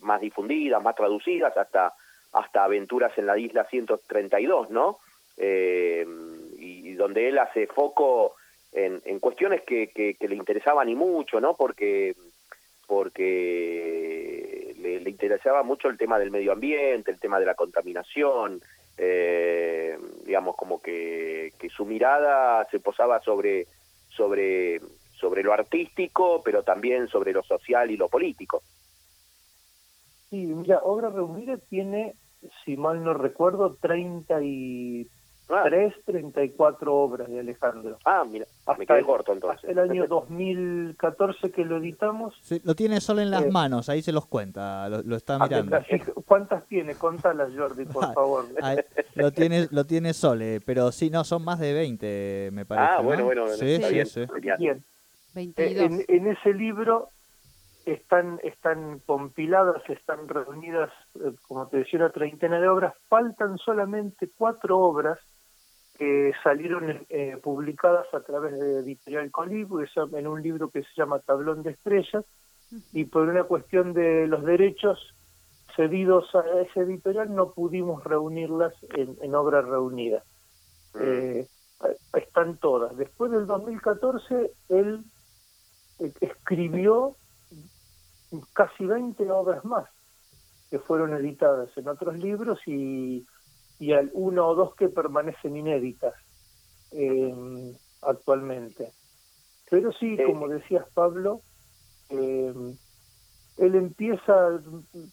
más 0.00 0.20
difundidas, 0.20 0.82
más 0.82 0.96
traducidas, 0.96 1.56
hasta 1.56 1.92
hasta 2.32 2.64
Aventuras 2.64 3.16
en 3.18 3.26
la 3.26 3.36
Isla 3.36 3.64
132, 3.64 4.70
¿no? 4.70 4.98
Y, 5.36 6.00
y, 6.58 6.94
donde 6.94 7.28
él 7.28 7.38
hace 7.38 7.66
foco 7.66 8.36
en, 8.72 9.02
en 9.04 9.18
cuestiones 9.18 9.62
que, 9.62 9.88
que, 9.88 10.14
que, 10.14 10.28
le 10.28 10.36
interesaban 10.36 10.88
y 10.88 10.94
mucho, 10.94 11.40
¿no? 11.40 11.54
Porque, 11.54 12.14
porque 12.86 14.41
le, 14.82 15.10
interesaba 15.10 15.62
mucho 15.62 15.88
el 15.88 15.96
tema 15.96 16.18
del 16.18 16.30
medio 16.30 16.52
ambiente, 16.52 17.10
el 17.10 17.20
tema 17.20 17.38
de 17.38 17.46
la 17.46 17.54
contaminación, 17.54 18.60
eh, 18.98 19.96
digamos, 20.26 20.56
como 20.56 20.80
que, 20.80 21.52
que 21.58 21.68
su 21.70 21.84
mirada 21.84 22.66
se 22.70 22.80
posaba 22.80 23.20
sobre, 23.20 23.66
sobre, 24.08 24.80
sobre 25.14 25.42
lo 25.42 25.52
artístico, 25.52 26.42
pero 26.44 26.62
también 26.62 27.08
sobre 27.08 27.32
lo 27.32 27.42
social 27.42 27.90
y 27.90 27.96
lo 27.96 28.08
político. 28.08 28.62
Sí, 30.30 30.46
mira, 30.46 30.80
Obra 30.82 31.10
Reunida 31.10 31.56
tiene 31.56 32.14
si 32.64 32.76
mal 32.76 33.02
no 33.04 33.14
recuerdo, 33.14 33.76
33, 33.80 35.06
ah. 35.48 35.64
34 36.04 36.94
obras 36.94 37.28
de 37.28 37.40
Alejandro. 37.40 37.98
Ah, 38.04 38.24
mira, 38.28 38.46
hasta 38.66 38.78
me 38.78 38.86
quedé 38.86 38.98
el, 38.98 39.04
corto 39.04 39.32
entonces. 39.32 39.68
el 39.68 39.78
año 39.78 40.06
2014 40.08 41.50
que 41.50 41.64
lo 41.64 41.78
editamos. 41.78 42.34
Sí, 42.42 42.60
lo 42.64 42.74
tiene 42.74 43.00
solo 43.00 43.20
en 43.20 43.30
las 43.30 43.44
eh, 43.44 43.50
manos, 43.50 43.88
ahí 43.88 44.02
se 44.02 44.12
los 44.12 44.26
cuenta, 44.26 44.88
lo, 44.88 45.02
lo 45.02 45.16
está 45.16 45.38
mirando. 45.38 45.78
¿Cuántas 46.26 46.66
tiene? 46.66 46.94
Contalas, 46.94 47.50
Jordi, 47.56 47.84
por 47.84 48.04
ah, 48.04 48.12
favor. 48.12 48.46
Ahí, 48.62 48.78
lo 49.14 49.32
tiene 49.32 49.68
lo 49.70 49.84
tiene 49.84 50.14
Sole, 50.14 50.60
pero 50.64 50.92
sí, 50.92 51.10
no, 51.10 51.24
son 51.24 51.44
más 51.44 51.58
de 51.58 51.72
20, 51.72 52.50
me 52.52 52.64
parece. 52.64 52.94
Ah, 52.94 53.00
bueno, 53.00 53.20
¿no? 53.20 53.26
bueno, 53.26 53.48
sí, 53.48 53.76
sí, 53.82 53.92
bien, 53.92 54.06
sí. 54.06 54.26
Bien. 54.58 54.82
22. 55.34 55.84
En, 55.84 56.04
en 56.08 56.26
ese 56.32 56.52
libro 56.52 57.08
están, 57.86 58.40
están 58.42 59.00
compiladas, 59.00 59.82
están 59.88 60.28
reunidas, 60.28 60.90
eh, 61.16 61.32
como 61.48 61.66
te 61.66 61.78
decía, 61.78 61.98
una 61.98 62.10
treintena 62.10 62.60
de 62.60 62.68
obras. 62.68 62.94
Faltan 63.08 63.58
solamente 63.58 64.30
cuatro 64.36 64.78
obras 64.78 65.18
que 65.98 66.32
salieron 66.42 67.06
eh, 67.08 67.38
publicadas 67.42 68.06
a 68.12 68.20
través 68.20 68.58
de 68.58 68.80
Editorial 68.80 69.30
Colibú, 69.30 69.84
en 70.12 70.26
un 70.26 70.42
libro 70.42 70.70
que 70.70 70.82
se 70.82 70.94
llama 70.96 71.20
Tablón 71.20 71.62
de 71.62 71.70
Estrellas, 71.72 72.24
y 72.92 73.04
por 73.04 73.28
una 73.28 73.44
cuestión 73.44 73.92
de 73.92 74.26
los 74.26 74.44
derechos 74.44 75.14
cedidos 75.76 76.34
a 76.34 76.60
ese 76.60 76.80
editorial 76.80 77.34
no 77.34 77.52
pudimos 77.52 78.02
reunirlas 78.04 78.74
en, 78.96 79.16
en 79.20 79.34
obras 79.34 79.64
reunidas. 79.64 80.24
Eh, 81.00 81.46
están 82.14 82.56
todas. 82.58 82.96
Después 82.96 83.30
del 83.30 83.46
2014, 83.46 84.52
él 84.68 85.00
eh, 85.98 86.12
escribió 86.20 87.16
casi 88.54 88.86
20 88.86 89.30
obras 89.30 89.64
más 89.64 89.88
que 90.70 90.78
fueron 90.78 91.12
editadas 91.12 91.68
en 91.76 91.86
otros 91.88 92.16
libros 92.16 92.58
y, 92.66 93.26
y 93.78 93.92
al 93.92 94.10
uno 94.14 94.48
o 94.48 94.54
dos 94.54 94.74
que 94.74 94.88
permanecen 94.88 95.56
inéditas 95.56 96.14
eh, 96.92 97.74
actualmente. 98.02 98.92
Pero 99.70 99.92
sí, 99.92 100.18
como 100.26 100.48
decías 100.48 100.86
Pablo, 100.94 101.40
eh, 102.10 102.52
él 103.58 103.74
empieza, 103.74 104.60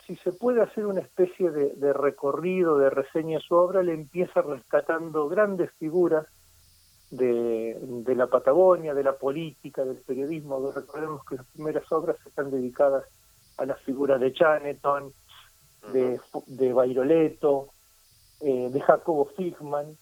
si 0.06 0.16
se 0.18 0.32
puede 0.32 0.62
hacer 0.62 0.86
una 0.86 1.02
especie 1.02 1.52
de, 1.52 1.94
recorrido, 1.94 2.78
de 2.78 2.90
reseña 2.90 3.38
de 3.38 3.44
su 3.44 3.56
obra, 3.56 3.84
le 3.84 3.94
empieza 3.94 4.42
rescatando 4.42 5.28
grandes 5.28 5.72
figuras 5.74 6.26
de, 7.12 7.78
la 8.16 8.28
Patagonia, 8.28 8.94
de 8.94 9.04
la 9.04 9.18
política, 9.18 9.84
del 9.84 9.98
periodismo. 9.98 10.72
Recordemos 10.72 11.24
que 11.26 11.36
las 11.36 11.46
primeras 11.48 11.92
obras 11.92 12.18
están 12.26 12.50
dedicadas 12.50 13.06
a 13.58 13.66
las 13.66 13.80
figuras 13.82 14.20
de 14.20 14.34
Chaneton, 14.34 15.14
de, 15.94 16.20
de 16.48 16.74
Bairoleto, 16.74 17.70
eh, 18.42 18.70
de 18.70 18.82
Jacobo 18.82 19.26
Figman, 19.36 19.98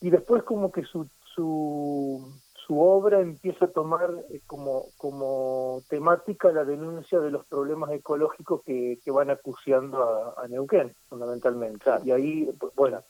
y 0.00 0.10
después 0.10 0.42
como 0.42 0.70
que 0.70 0.82
su, 0.84 1.08
su, 1.34 2.32
su 2.66 2.80
obra 2.80 3.20
empieza 3.20 3.66
a 3.66 3.72
tomar 3.72 4.10
eh, 4.30 4.40
como, 4.46 4.86
como 4.96 5.82
temática 5.88 6.50
la 6.52 6.64
denuncia 6.64 7.20
de 7.20 7.30
los 7.30 7.46
problemas 7.46 7.90
ecológicos 7.92 8.62
que, 8.64 8.98
que 9.04 9.10
van 9.10 9.30
acuciando 9.30 10.34
a, 10.36 10.46
Neuquén, 10.48 10.94
fundamentalmente. 11.08 11.90
Y 12.04 12.10
ahí, 12.10 12.50
bueno, 12.74 13.02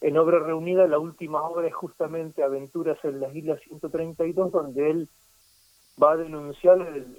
en 0.00 0.18
obra 0.18 0.38
reunida, 0.40 0.86
la 0.86 0.98
última 0.98 1.42
obra 1.42 1.66
es 1.66 1.74
justamente 1.74 2.42
Aventuras 2.42 2.98
en 3.04 3.20
las 3.20 3.34
Islas 3.34 3.60
132, 3.62 4.52
donde 4.52 4.90
él 4.90 5.08
va 6.02 6.12
a 6.12 6.16
denunciar 6.16 6.80
el, 6.80 7.16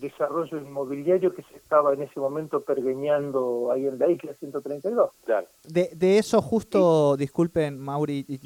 desarrollo 0.00 0.58
inmobiliario 0.58 1.34
que 1.34 1.42
se 1.42 1.56
estaba 1.56 1.92
en 1.92 2.02
ese 2.02 2.20
momento 2.20 2.62
pergeñando 2.62 3.70
ahí 3.72 3.86
en 3.86 3.98
la 3.98 4.08
isla 4.08 4.34
132. 4.34 5.10
De, 5.64 5.90
de 5.94 6.18
eso 6.18 6.40
justo, 6.40 7.16
disculpen 7.16 7.78
Mauri 7.78 8.24
y, 8.28 8.38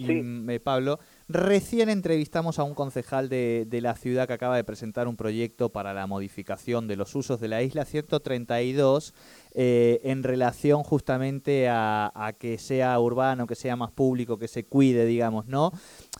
eh, 0.50 0.61
Pablo, 0.61 0.99
Recién 1.32 1.88
entrevistamos 1.88 2.59
a 2.59 2.62
un 2.62 2.75
concejal 2.75 3.30
de, 3.30 3.66
la 3.80 3.94
ciudad 3.94 4.26
que 4.26 4.35
acaba 4.35 4.54
de 4.56 4.64
presentar 4.64 5.09
un 5.09 5.16
proyecto 5.16 5.71
para 5.71 5.94
la 5.94 6.06
modificación 6.06 6.87
de 6.88 6.97
los 6.97 7.14
usos 7.14 7.40
de 7.40 7.49
la 7.49 7.62
isla 7.62 7.87
132 7.87 9.14
eh, 9.54 10.00
en 10.04 10.23
relación 10.23 10.82
justamente 10.82 11.68
a, 11.68 12.35
que 12.38 12.56
sea 12.56 12.99
urbano, 12.99 13.47
que 13.47 13.54
sea 13.54 13.76
más 13.76 13.90
público, 13.90 14.38
que 14.38 14.49
se 14.49 14.64
cuide, 14.64 15.04
digamos, 15.04 15.47
¿no? 15.47 15.73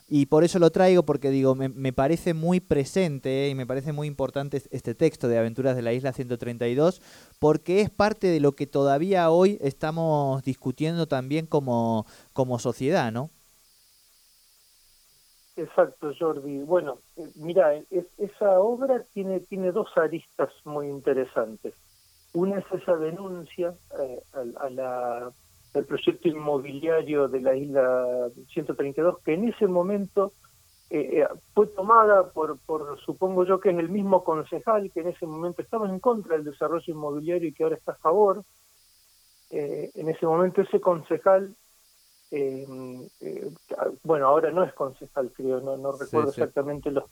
Y 0.07 0.27
por 0.27 0.43
eso 0.43 0.59
lo 0.59 0.69
traigo 0.69 1.03
porque 1.03 1.31
digo, 1.31 1.55
me, 1.55 1.93
parece 1.93 2.35
muy 2.35 2.59
presente 2.59 3.49
y 3.49 3.55
me 3.55 3.65
parece 3.65 3.91
muy 3.91 4.07
importante 4.07 4.61
este 4.69 4.93
texto 4.93 5.27
de 5.27 5.39
Aventuras 5.39 5.75
de 5.75 5.81
la 5.81 5.93
Isla 5.93 6.13
132 6.13 7.01
porque 7.39 7.81
es 7.81 7.89
parte 7.89 8.27
de 8.27 8.39
lo 8.39 8.51
que 8.51 8.67
todavía 8.67 9.31
hoy 9.31 9.57
estamos 9.61 10.43
discutiendo 10.43 11.07
también 11.07 11.47
como, 11.47 12.05
como 12.33 12.59
sociedad, 12.59 13.11
¿no? 13.11 13.31
Exacto, 15.55 16.11
Jordi. 16.19 16.63
Bueno, 16.63 16.99
eh, 17.15 17.29
mira, 17.35 17.73
esa 18.17 18.59
obra 18.59 19.03
tiene, 19.13 19.39
tiene 19.39 19.71
dos 19.71 19.87
aristas 19.95 20.51
muy 20.65 20.87
interesantes. 20.87 21.73
Una 22.33 22.59
es 22.59 22.65
esa 22.71 22.95
denuncia 22.97 23.73
eh, 23.99 24.21
a, 24.59 24.69
la, 24.69 25.31
al 25.73 25.85
proyecto 25.85 26.27
inmobiliario 26.27 27.27
de 27.27 27.41
la 27.41 27.55
isla 27.55 28.29
132, 28.51 29.19
que 29.19 29.33
en 29.33 29.49
ese 29.49 29.67
momento 29.67 30.33
eh, 30.89 31.25
fue 31.53 31.67
tomada 31.67 32.31
por, 32.31 32.57
por, 32.59 32.99
supongo 32.99 33.45
yo 33.45 33.59
que 33.59 33.69
es 33.69 33.77
el 33.77 33.89
mismo 33.89 34.23
concejal 34.23 34.91
que 34.91 35.01
en 35.01 35.07
ese 35.09 35.25
momento 35.25 35.61
estaba 35.61 35.89
en 35.89 35.99
contra 35.99 36.35
del 36.35 36.45
desarrollo 36.45 36.93
inmobiliario 36.93 37.49
y 37.49 37.53
que 37.53 37.63
ahora 37.63 37.75
está 37.75 37.93
a 37.93 37.95
favor. 37.95 38.43
en 39.49 40.09
ese 40.09 40.25
momento 40.25 40.61
ese 40.61 40.79
concejal 40.81 41.55
eh, 42.35 42.65
eh, 43.21 43.51
bueno, 44.01 44.25
ahora 44.25 44.49
no 44.49 44.63
es 44.63 44.73
concejal, 44.73 45.31
creo, 45.33 45.61
no, 45.61 45.77
no 45.77 45.91
recuerdo 45.91 46.29
exactamente 46.29 46.89
los... 46.89 47.03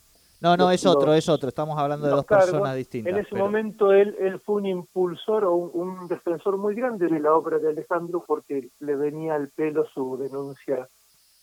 No, 0.42 0.56
no, 0.56 0.72
es 0.72 0.84
otro, 0.84 1.14
es 1.14 1.28
otro, 1.28 1.48
estamos 1.50 1.78
hablando 1.78 2.06
de 2.06 2.14
dos 2.14 2.24
personas 2.24 2.74
distintas. 2.74 3.12
En 3.12 3.20
ese 3.20 3.36
momento 3.36 3.92
él, 3.92 4.16
él 4.18 4.40
fue 4.40 4.56
un 4.56 4.66
impulsor 4.66 5.44
o 5.44 5.54
un, 5.54 6.08
defensor 6.08 6.58
muy 6.58 6.74
grande 6.74 7.06
de 7.06 7.20
la 7.20 7.32
obra 7.32 7.60
de 7.60 7.68
Alejandro 7.68 8.24
porque 8.26 8.70
le 8.80 8.96
venía 8.96 9.36
al 9.36 9.50
pelo 9.50 9.86
su 9.94 10.16
denuncia 10.16 10.88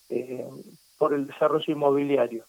eh, 0.10 0.46
por 0.98 1.14
el 1.14 1.28
desarrollo 1.28 1.72
inmobiliario. 1.72 2.44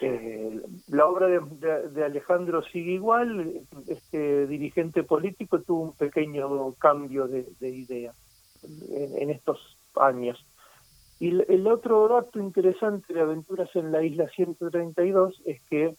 Eh, 0.00 0.58
la 0.86 1.04
obra 1.04 1.26
de, 1.28 2.02
Alejandro 2.02 2.62
sigue 2.62 2.92
igual, 2.92 3.60
este 3.88 4.46
dirigente 4.46 5.02
político 5.02 5.60
tuvo 5.60 5.82
un 5.82 5.96
pequeño 5.96 6.72
cambio 6.78 7.28
de, 7.28 7.44
idea 7.60 8.14
en 8.62 9.28
estos 9.28 9.76
años. 9.96 10.42
Y 11.20 11.30
el 11.30 11.66
otro 11.66 12.06
dato 12.06 12.38
interesante 12.38 13.12
de 13.12 13.20
Aventuras 13.20 13.68
en 13.74 13.90
la 13.90 14.04
Isla 14.04 14.28
132 14.28 15.42
es 15.44 15.60
que 15.68 15.96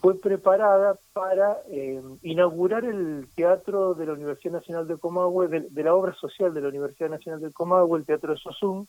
fue 0.00 0.18
preparada 0.18 0.98
para 1.12 1.58
eh, 1.70 2.00
inaugurar 2.22 2.84
el 2.84 3.28
teatro 3.34 3.94
de 3.94 4.06
la 4.06 4.12
Universidad 4.12 4.54
Nacional 4.54 4.86
de 4.86 4.96
Comahue, 4.96 5.48
de, 5.48 5.82
la 5.82 5.94
obra 5.94 6.14
social 6.14 6.54
de 6.54 6.60
la 6.60 6.68
Universidad 6.68 7.10
Nacional 7.10 7.40
de 7.40 7.52
Comahue, 7.52 7.98
el 7.98 8.06
Teatro 8.06 8.32
de 8.32 8.38
Sosung. 8.38 8.86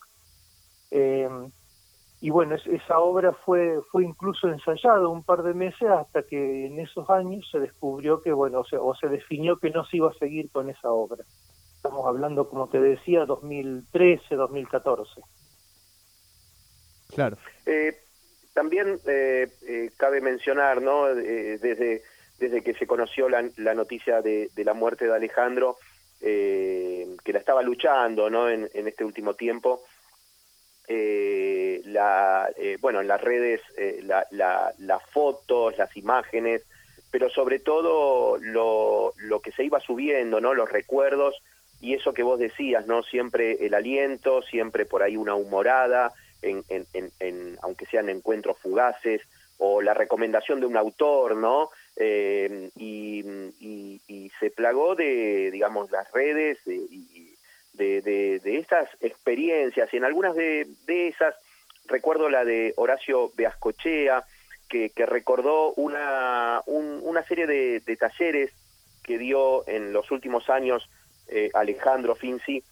Eh, 0.91 1.29
y 2.21 2.29
bueno, 2.31 2.55
esa 2.55 2.99
obra 2.99 3.31
fue, 3.45 3.79
fue 3.91 4.03
incluso 4.03 4.49
ensayada 4.49 5.07
un 5.07 5.23
par 5.23 5.41
de 5.41 5.53
meses 5.53 5.89
hasta 5.89 6.23
que 6.23 6.65
en 6.65 6.79
esos 6.79 7.09
años 7.09 7.47
se 7.49 7.59
descubrió 7.59 8.21
que, 8.21 8.33
bueno, 8.33 8.63
o 8.79 8.95
se 8.95 9.07
definió 9.07 9.57
que 9.57 9.69
no 9.69 9.85
se 9.85 9.97
iba 9.97 10.09
a 10.09 10.13
seguir 10.13 10.51
con 10.51 10.69
esa 10.69 10.91
obra. 10.91 11.23
Estamos 11.75 12.05
hablando, 12.05 12.49
como 12.49 12.67
te 12.67 12.81
decía, 12.81 13.25
2013, 13.25 14.35
2014. 14.35 15.21
Claro. 17.13 17.37
Eh, 17.65 17.97
también 18.53 18.99
eh, 19.07 19.47
eh, 19.67 19.91
cabe 19.97 20.21
mencionar, 20.21 20.81
¿no? 20.81 21.13
desde, 21.13 22.03
desde 22.37 22.61
que 22.61 22.73
se 22.73 22.87
conoció 22.87 23.29
la, 23.29 23.41
noticia 23.73 24.21
de, 24.21 24.49
la 24.55 24.73
muerte 24.73 25.05
de 25.05 25.15
Alejandro, 25.15 25.77
que 26.19 27.33
la 27.33 27.39
estaba 27.39 27.61
luchando, 27.61 28.29
¿no? 28.29 28.49
En, 28.49 28.69
este 28.73 29.05
último 29.05 29.35
tiempo. 29.35 29.83
la, 30.87 32.49
bueno, 32.81 32.99
en 32.99 33.07
las 33.07 33.21
redes, 33.21 33.61
las 34.31 35.03
fotos, 35.11 35.77
las 35.77 35.95
imágenes, 35.95 36.65
pero 37.11 37.29
sobre 37.29 37.59
todo 37.59 38.37
lo, 38.39 39.13
lo 39.17 39.39
que 39.39 39.51
se 39.51 39.63
iba 39.63 39.79
subiendo, 39.79 40.41
¿no? 40.41 40.53
Los 40.53 40.69
recuerdos 40.69 41.41
y 41.81 41.93
eso 41.93 42.13
que 42.13 42.23
vos 42.23 42.37
decías, 42.39 42.85
¿no? 42.87 43.03
Siempre 43.03 43.65
el 43.65 43.73
aliento, 43.73 44.41
siempre 44.41 44.85
por 44.85 45.01
ahí 45.01 45.15
una 45.15 45.35
humorada, 45.35 46.13
en, 46.41 46.63
en, 46.69 47.11
en, 47.19 47.57
aunque 47.61 47.85
sean 47.85 48.09
encuentros 48.09 48.57
fugaces, 48.59 49.21
o 49.57 49.81
la 49.81 49.93
recomendación 49.93 50.61
de 50.61 50.65
un 50.65 50.77
autor, 50.77 51.35
¿no? 51.35 51.69
Eh, 51.97 52.69
y, 52.77 53.23
y, 53.59 54.31
se 54.39 54.51
plagó 54.51 54.95
de, 54.95 55.49
digamos, 55.51 55.91
las 55.91 56.09
redes 56.13 56.57
y 56.65 57.35
de, 57.73 58.01
de, 58.01 58.39
de, 58.39 58.57
estas 58.57 58.89
experiencias, 59.01 59.93
y 59.93 59.97
en 59.97 60.05
algunas 60.05 60.33
de, 60.33 60.65
de 60.85 61.09
esas, 61.09 61.35
recuerdo 61.87 62.29
la 62.29 62.45
de 62.45 62.73
Horacio 62.77 63.33
Beascochea, 63.35 64.23
que, 64.69 64.91
que 64.91 65.05
recordó 65.05 65.73
una, 65.73 66.61
una 66.65 67.23
serie 67.23 67.47
de, 67.47 67.81
de 67.81 67.97
talleres 67.97 68.51
que 69.03 69.17
dio 69.17 69.67
en 69.67 69.91
los 69.91 70.09
últimos 70.11 70.49
años 70.49 70.89
eh, 71.27 71.49
Alejandro 71.53 72.15
Finzi 72.15 72.63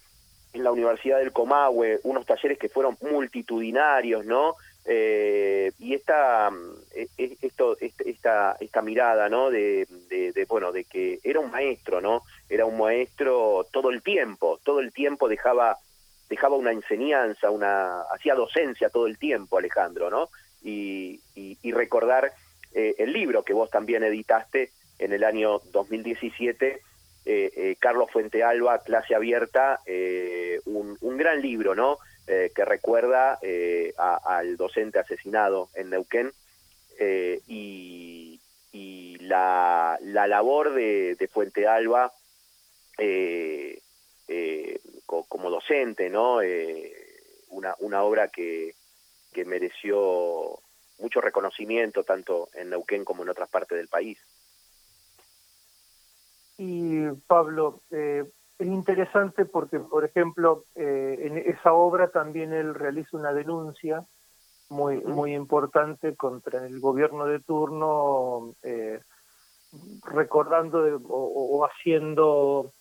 en 0.52 0.64
la 0.64 0.72
Universidad 0.72 1.18
del 1.18 1.32
Comahue, 1.32 2.00
unos 2.04 2.26
talleres 2.26 2.58
que 2.58 2.68
fueron 2.68 2.96
multitudinarios, 3.00 4.24
¿no? 4.24 4.56
Eh, 4.90 5.70
y 5.78 5.92
esta, 5.92 6.50
eh, 6.94 7.36
esto, 7.42 7.76
este, 7.78 8.10
esta, 8.10 8.56
esta 8.58 8.80
mirada, 8.80 9.28
¿no? 9.28 9.50
De, 9.50 9.86
bueno, 10.48 10.72
de 10.72 10.84
que 10.84 11.20
era 11.22 11.40
un 11.40 11.50
maestro, 11.50 12.00
¿no? 12.00 12.22
Era 12.48 12.64
un 12.64 12.78
maestro 12.78 13.66
todo 13.70 13.90
el 13.90 14.02
tiempo, 14.02 14.58
todo 14.64 14.80
el 14.80 14.92
tiempo 14.92 15.28
dejaba, 15.28 15.76
dejaba 16.30 16.56
una 16.56 16.72
enseñanza, 16.72 17.50
una, 17.50 18.00
hacía 18.14 18.34
docencia 18.34 18.88
todo 18.88 19.06
el 19.06 19.18
tiempo, 19.18 19.58
Alejandro, 19.58 20.08
¿no? 20.08 20.30
Y, 20.62 21.20
y, 21.34 21.70
recordar 21.72 22.32
el 22.72 23.12
libro 23.12 23.44
que 23.44 23.52
vos 23.52 23.70
también 23.70 24.02
editaste 24.02 24.70
en 24.98 25.12
el 25.12 25.22
año 25.22 25.60
2017, 25.72 26.80
eh, 27.24 27.50
eh, 27.56 27.76
Carlos 27.78 28.10
Fuentealba, 28.10 28.82
Clase 28.82 29.14
Abierta, 29.14 29.80
eh, 29.86 30.60
un, 30.64 30.96
gran 31.18 31.42
libro, 31.42 31.74
¿no? 31.74 31.98
que 32.26 32.64
recuerda 32.66 33.38
al 34.26 34.58
docente 34.58 34.98
asesinado 34.98 35.70
en 35.74 35.88
Neuquén 35.88 36.30
y, 37.46 38.38
la, 39.20 39.98
labor 40.02 40.74
de, 40.74 41.16
de 41.18 41.28
Fuentealba 41.28 42.12
como 45.06 45.50
docente, 45.50 46.10
¿no? 46.10 46.40
Una, 47.48 47.74
una, 47.78 48.02
obra 48.02 48.28
que, 48.28 48.74
que 49.32 49.46
mereció 49.46 50.60
mucho 50.98 51.20
reconocimiento 51.20 52.04
tanto 52.04 52.48
en 52.54 52.70
Neuquén 52.70 53.04
como 53.04 53.22
en 53.22 53.30
otras 53.30 53.48
partes 53.48 53.78
del 53.78 53.88
país. 53.88 54.18
Y 56.58 57.08
Pablo, 57.26 57.82
eh, 57.90 58.24
es 58.58 58.66
interesante 58.66 59.44
porque, 59.46 59.80
por 59.80 60.04
ejemplo, 60.04 60.64
eh, 60.74 61.16
en 61.20 61.38
esa 61.38 61.72
obra 61.72 62.10
también 62.10 62.52
él 62.52 62.74
realiza 62.74 63.16
una 63.16 63.32
denuncia 63.32 64.04
muy 64.68 65.00
muy 65.00 65.34
importante 65.34 66.14
contra 66.16 66.66
el 66.66 66.78
gobierno 66.80 67.26
de 67.26 67.40
turno, 67.40 68.54
eh, 68.62 69.00
recordando 70.04 71.00
o, 71.08 71.66
haciendo 71.66 72.72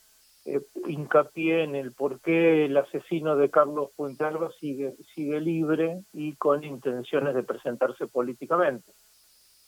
eh, 0.46 0.62
hincapié 0.86 1.64
en 1.64 1.76
el 1.76 1.94
por 1.94 2.22
qué 2.22 2.66
el 2.66 2.78
asesino 2.78 3.36
de 3.36 3.50
Carlos 3.50 3.92
Fuentealba 3.96 4.50
sigue, 4.60 4.96
sigue 5.14 5.40
libre 5.40 6.04
y 6.14 6.36
con 6.36 6.64
intenciones 6.64 7.36
de 7.36 7.44
presentarse 7.44 8.08
políticamente. 8.08 8.92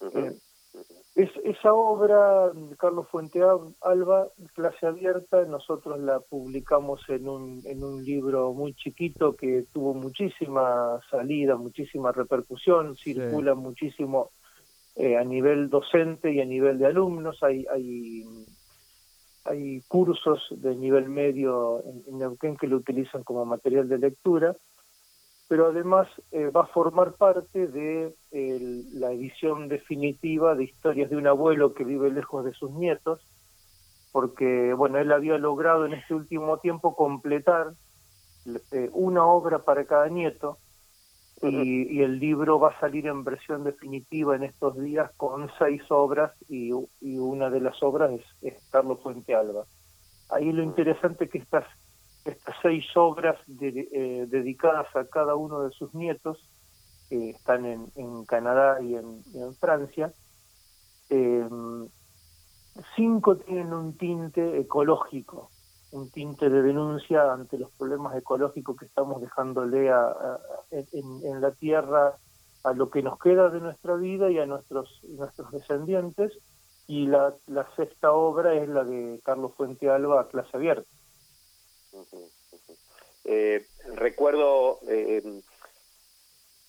Eh, 0.01 0.33
es, 1.19 1.29
esa 1.43 1.73
obra, 1.73 2.51
Carlos 2.77 3.07
Fuentealba, 3.09 4.27
clase 4.53 4.87
abierta, 4.87 5.43
nosotros 5.45 5.99
la 5.99 6.19
publicamos 6.21 7.01
en 7.09 7.27
un, 7.27 7.61
en 7.65 7.83
un 7.83 8.03
libro 8.05 8.53
muy 8.53 8.73
chiquito 8.73 9.35
que 9.35 9.65
tuvo 9.73 9.93
muchísima 9.93 10.99
salida, 11.11 11.57
muchísima 11.57 12.13
repercusión, 12.13 12.95
circula 12.95 13.53
muchísimo 13.53 14.31
eh, 14.95 15.17
a 15.17 15.23
nivel 15.23 15.69
docente 15.69 16.31
y 16.31 16.39
a 16.39 16.45
nivel 16.45 16.79
de 16.79 16.85
alumnos. 16.85 17.43
Hay, 17.43 17.65
hay, 17.69 18.23
hay 19.43 19.81
cursos 19.89 20.47
de 20.51 20.75
nivel 20.75 21.09
medio 21.09 21.83
en, 21.85 22.17
Neuquén 22.17 22.55
que 22.55 22.67
lo 22.67 22.77
utilizan 22.77 23.23
como 23.23 23.45
material 23.45 23.89
de 23.89 23.97
lectura, 23.97 24.55
pero 25.49 25.67
además 25.67 26.07
eh, 26.31 26.51
va 26.51 26.61
a 26.61 26.67
formar 26.67 27.13
parte 27.13 27.67
de 27.67 28.15
la 28.93 29.11
edición 29.11 29.67
definitiva 29.67 30.53
de 30.53 30.65
Historias 30.65 31.09
de 31.09 31.17
un 31.17 31.25
abuelo 31.25 31.73
que 31.73 31.83
vive 31.83 32.11
lejos 32.11 32.45
de 32.45 32.53
sus 32.53 32.69
nietos, 32.71 33.19
porque 34.11 34.73
bueno, 34.75 34.99
él 34.99 35.11
había 35.11 35.39
logrado 35.39 35.87
en 35.87 35.93
este 35.93 36.13
último 36.13 36.59
tiempo 36.59 36.95
completar 36.95 37.73
eh, 38.71 38.89
una 38.93 39.25
obra 39.25 39.65
para 39.65 39.85
cada 39.85 40.07
nieto, 40.07 40.59
y, 41.41 42.01
el 42.01 42.19
libro 42.19 42.59
va 42.59 42.69
a 42.71 42.79
salir 42.79 43.07
en 43.07 43.23
versión 43.23 43.63
definitiva 43.63 44.35
en 44.35 44.43
estos 44.43 44.77
días 44.77 45.09
con 45.17 45.49
seis 45.57 45.81
obras 45.89 46.31
y, 46.47 46.71
una 47.01 47.49
de 47.49 47.61
las 47.61 47.81
obras 47.81 48.11
es, 48.41 48.53
Carlos 48.69 48.99
Fuente 49.01 49.33
Alba. 49.33 49.63
Ahí 50.29 50.51
lo 50.51 50.61
interesante 50.61 51.25
es 51.25 51.31
que 51.31 51.37
estas, 51.39 51.65
estas 52.25 52.55
seis 52.61 52.85
obras 52.95 53.37
eh, 53.61 54.25
dedicadas 54.27 54.93
a 54.95 55.05
cada 55.05 55.35
uno 55.35 55.61
de 55.61 55.71
sus 55.71 55.93
nietos, 55.93 56.37
que 57.09 57.31
están 57.31 57.65
en, 57.65 58.25
Canadá 58.25 58.81
y 58.81 58.95
en, 58.95 59.23
Francia, 59.59 60.13
eh, 61.09 61.49
cinco 62.95 63.37
tienen 63.37 63.73
un 63.73 63.97
tinte 63.97 64.59
ecológico, 64.59 65.49
un 65.91 66.11
tinte 66.11 66.49
de 66.49 66.61
denuncia 66.61 67.33
ante 67.33 67.57
los 67.57 67.71
problemas 67.71 68.15
ecológicos 68.15 68.77
que 68.77 68.85
estamos 68.85 69.21
dejándole 69.21 69.89
a, 69.89 70.39
en, 70.71 71.41
la 71.41 71.51
tierra 71.51 72.15
a 72.63 72.73
lo 72.73 72.89
que 72.91 73.01
nos 73.01 73.17
queda 73.17 73.49
de 73.49 73.59
nuestra 73.59 73.95
vida 73.95 74.29
y 74.29 74.37
a 74.37 74.45
nuestros 74.45 75.01
nuestros 75.07 75.49
descendientes 75.51 76.37
y 76.87 77.07
la, 77.07 77.33
la 77.47 77.65
sexta 77.75 78.11
obra 78.11 78.53
es 78.53 78.67
la 78.67 78.83
de 78.83 79.19
Carlos 79.23 79.53
Fuente 79.55 79.89
Alba 79.89 80.27
clase 80.27 80.55
abierta 80.57 80.87
eh, 83.25 83.65
recuerdo 83.95 84.79
eh, 84.87 85.21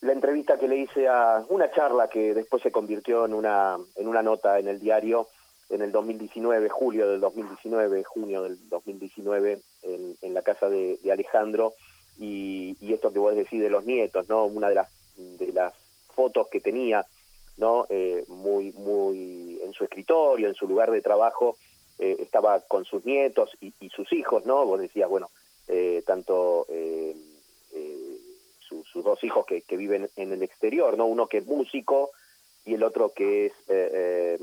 la 0.01 0.13
entrevista 0.13 0.57
que 0.57 0.67
le 0.67 0.77
hice 0.77 1.07
a 1.07 1.43
una 1.49 1.71
charla 1.71 2.09
que 2.09 2.33
después 2.33 2.63
se 2.63 2.71
convirtió 2.71 3.25
en 3.25 3.33
una 3.33 3.77
en 3.95 4.07
una 4.07 4.21
nota 4.21 4.59
en 4.59 4.67
el 4.67 4.79
diario 4.79 5.27
en 5.71 5.81
el 5.81 5.91
2019, 5.91 6.69
julio 6.69 7.09
del 7.09 7.21
2019, 7.21 8.03
junio 8.03 8.43
del 8.43 8.57
2019, 8.69 9.61
en, 9.83 10.17
en 10.21 10.33
la 10.33 10.41
casa 10.41 10.69
de, 10.69 10.99
Alejandro, 11.11 11.73
y, 12.19 12.75
esto 12.93 13.11
que 13.13 13.19
vos 13.19 13.35
decís 13.35 13.61
de 13.61 13.69
los 13.69 13.85
nietos, 13.85 14.27
¿no? 14.27 14.45
Una 14.45 14.67
de 14.67 14.75
las, 14.75 14.89
de 15.15 15.51
las 15.53 15.73
fotos 16.13 16.49
que 16.49 16.59
tenía, 16.59 17.05
¿no? 17.57 17.85
Eh, 17.89 18.25
muy, 18.27 18.73
muy 18.73 19.59
en 19.63 19.71
su 19.73 19.85
escritorio, 19.85 20.49
en 20.49 20.55
su 20.55 20.67
lugar 20.67 20.91
de 20.91 21.01
trabajo, 21.01 21.55
eh, 22.01 22.17
estaba 22.19 22.59
con 22.61 22.83
sus 22.83 23.05
nietos 23.05 23.57
y, 23.61 23.89
sus 23.89 24.11
hijos, 24.11 24.45
¿no? 24.45 24.65
Vos 24.65 24.81
decías, 24.81 25.09
bueno, 25.09 25.29
eh, 25.67 26.03
tanto 26.05 26.67
sus 28.59 29.03
dos 29.05 29.23
hijos 29.23 29.45
que, 29.45 29.61
que 29.61 29.77
viven 29.77 30.09
en 30.17 30.33
el 30.33 30.43
exterior, 30.43 30.97
¿no? 30.97 31.05
Uno 31.05 31.27
que 31.27 31.37
es 31.37 31.45
músico, 31.45 32.11
y 32.65 32.75
el 32.75 32.83
otro 32.83 33.11
que 33.13 33.47
es 33.47 33.53
eh, 33.67 33.89
eh, 33.93 34.39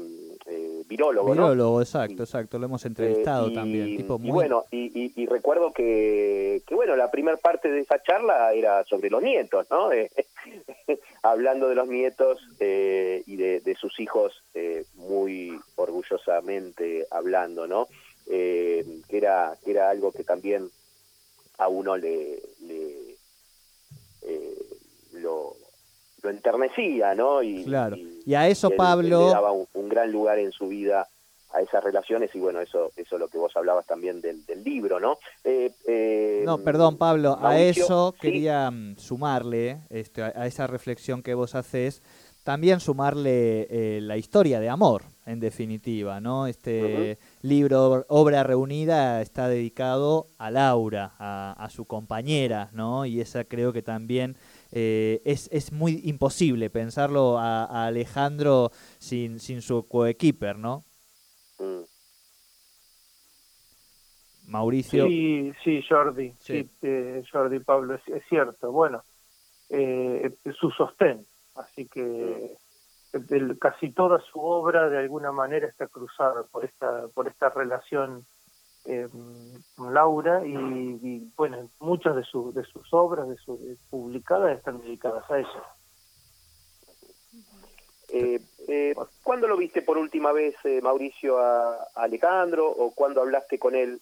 eh 0.47 0.83
virólogo. 0.89 1.33
Virólogo, 1.33 1.81
exacto, 1.81 2.23
exacto, 2.25 2.59
lo 2.59 2.67
hemos 2.67 2.85
entrevistado 2.85 3.49
eh, 3.49 3.55
también. 3.55 3.97
Tipo 3.97 4.19
muy... 4.19 4.29
Y 4.29 4.33
bueno, 4.33 4.65
y, 4.71 5.27
recuerdo 5.27 5.73
que, 5.73 6.63
que, 6.67 6.75
bueno, 6.75 6.97
la 6.97 7.11
primera 7.11 7.37
parte 7.37 7.71
de 7.71 7.81
esa 7.81 8.03
charla 8.03 8.53
era 8.53 8.85
sobre 8.85 9.11
los 9.11 9.23
nietos, 9.23 9.67
¿no? 9.71 9.91
hablando 11.23 11.69
de 11.69 11.75
los 11.75 11.89
nietos 11.89 12.41
y 12.59 13.37
de, 13.37 13.61
de, 13.61 13.75
sus 13.75 14.01
hijos 14.01 14.43
muy 14.95 15.59
orgullosamente 15.79 17.07
hablando, 17.11 17.67
¿no? 17.67 17.89
que, 18.27 18.85
era, 19.11 19.57
que 19.65 19.71
era 19.71 19.89
algo 19.89 20.13
que 20.13 20.23
también 20.23 20.71
a 21.57 21.69
uno 21.69 21.97
le, 21.97 22.43
le 22.61 23.17
lo 25.15 25.57
lo 26.23 26.31
enternecía, 26.31 27.15
¿no? 27.15 27.43
Y, 27.43 27.65
claro. 27.65 27.97
Y, 27.97 28.35
a 28.35 28.49
eso 28.49 28.71
Pablo... 28.71 29.27
le 29.27 29.33
daba 29.33 29.53
un, 29.53 29.89
gran 29.89 30.11
lugar 30.11 30.39
en 30.39 30.53
su 30.53 30.69
vida 30.69 31.09
a 31.51 31.61
esas 31.63 31.83
relaciones 31.83 32.35
y 32.35 32.41
bueno, 32.41 32.61
eso 32.61 32.91
eso 32.95 33.17
es 33.17 33.21
lo 33.21 33.29
que 33.29 33.39
vos 33.39 33.57
hablabas 33.57 33.87
también 33.87 34.21
del, 34.21 34.45
libro, 34.63 35.01
¿no? 35.01 35.19
Eh, 35.45 35.73
eh, 35.87 36.43
no, 36.45 36.59
perdón 36.59 36.99
Pablo, 36.99 37.39
a 37.41 37.59
eso 37.59 38.15
quería 38.21 38.71
mm, 38.71 38.99
sumarle, 38.99 39.81
este, 39.89 40.23
a, 40.23 40.47
esa 40.47 40.67
reflexión 40.67 41.23
que 41.23 41.33
vos 41.33 41.55
haces, 41.55 42.03
también 42.43 42.81
sumarle 42.81 43.67
eh, 43.71 44.01
la 44.03 44.19
historia 44.19 44.61
de 44.61 44.69
amor, 44.69 45.05
en 45.29 45.41
definitiva, 45.41 46.21
¿no? 46.21 46.47
Este 46.47 47.19
libro, 47.43 48.07
obra 48.09 48.43
reunida, 48.45 49.21
está 49.21 49.49
dedicado 49.49 50.29
a 50.39 50.51
Laura, 50.51 51.13
a, 51.19 51.53
a 51.53 51.71
su 51.71 51.85
compañera, 51.85 52.71
¿no? 52.73 53.05
Y 53.05 53.21
esa 53.21 53.45
creo 53.45 53.73
que 53.73 53.83
también 53.83 54.37
eh, 54.73 55.21
es, 55.25 55.49
es 55.53 55.73
muy 55.73 56.01
imposible 56.05 56.71
pensarlo 56.71 57.39
a, 57.39 57.87
Alejandro 57.87 58.71
sin, 58.99 59.39
sin 59.39 59.61
su 59.61 59.87
coequiper, 59.87 60.59
¿no? 60.59 60.85
Mm. 61.59 61.83
Mauricio. 64.47 65.07
Sí, 65.07 65.53
sí, 65.63 65.83
Jordi, 65.87 66.35
sí. 66.39 66.69
Eh, 66.81 67.23
Jordi 67.31 67.61
Pablo, 67.61 67.95
es, 67.95 68.23
cierto. 68.31 68.73
Bueno, 68.73 69.05
eh, 69.69 70.35
su 70.59 70.71
sostén, 70.71 71.27
así 71.55 71.87
que 71.87 72.57
casi 73.59 73.91
toda 73.93 74.21
su 74.21 74.41
obra 74.41 74.89
de 74.89 74.99
alguna 74.99 75.33
manera 75.33 75.67
está 75.67 75.87
cruzada 75.87 76.43
por 76.45 76.65
esta 76.65 77.09
por 77.15 77.27
esta 77.29 77.49
relación 77.51 78.27
eh, 78.85 79.09
Laura 79.79 80.47
y, 80.47 81.31
bueno, 81.37 81.69
muchas 81.81 82.17
de, 82.17 82.25
sus 82.25 82.55
de 82.55 82.65
sus 82.65 82.93
obras 82.93 83.29
de 83.29 83.37
sus 83.37 83.59
publicadas 83.91 84.57
están 84.57 84.81
dedicadas 84.81 85.31
a 85.31 85.39
eso. 85.39 85.63
Eh, 88.11 88.41
eh, 88.69 88.95
¿Cuándo 89.23 89.47
lo 89.47 89.57
viste 89.57 89.83
por 89.83 89.99
última 89.99 90.33
vez, 90.33 90.55
eh, 90.65 90.81
Mauricio, 90.83 91.39
a, 91.39 91.77
Alejandro 91.95 92.67
o 92.67 92.93
cuándo 92.95 93.21
hablaste 93.21 93.59
con 93.59 93.75
él? 93.75 94.01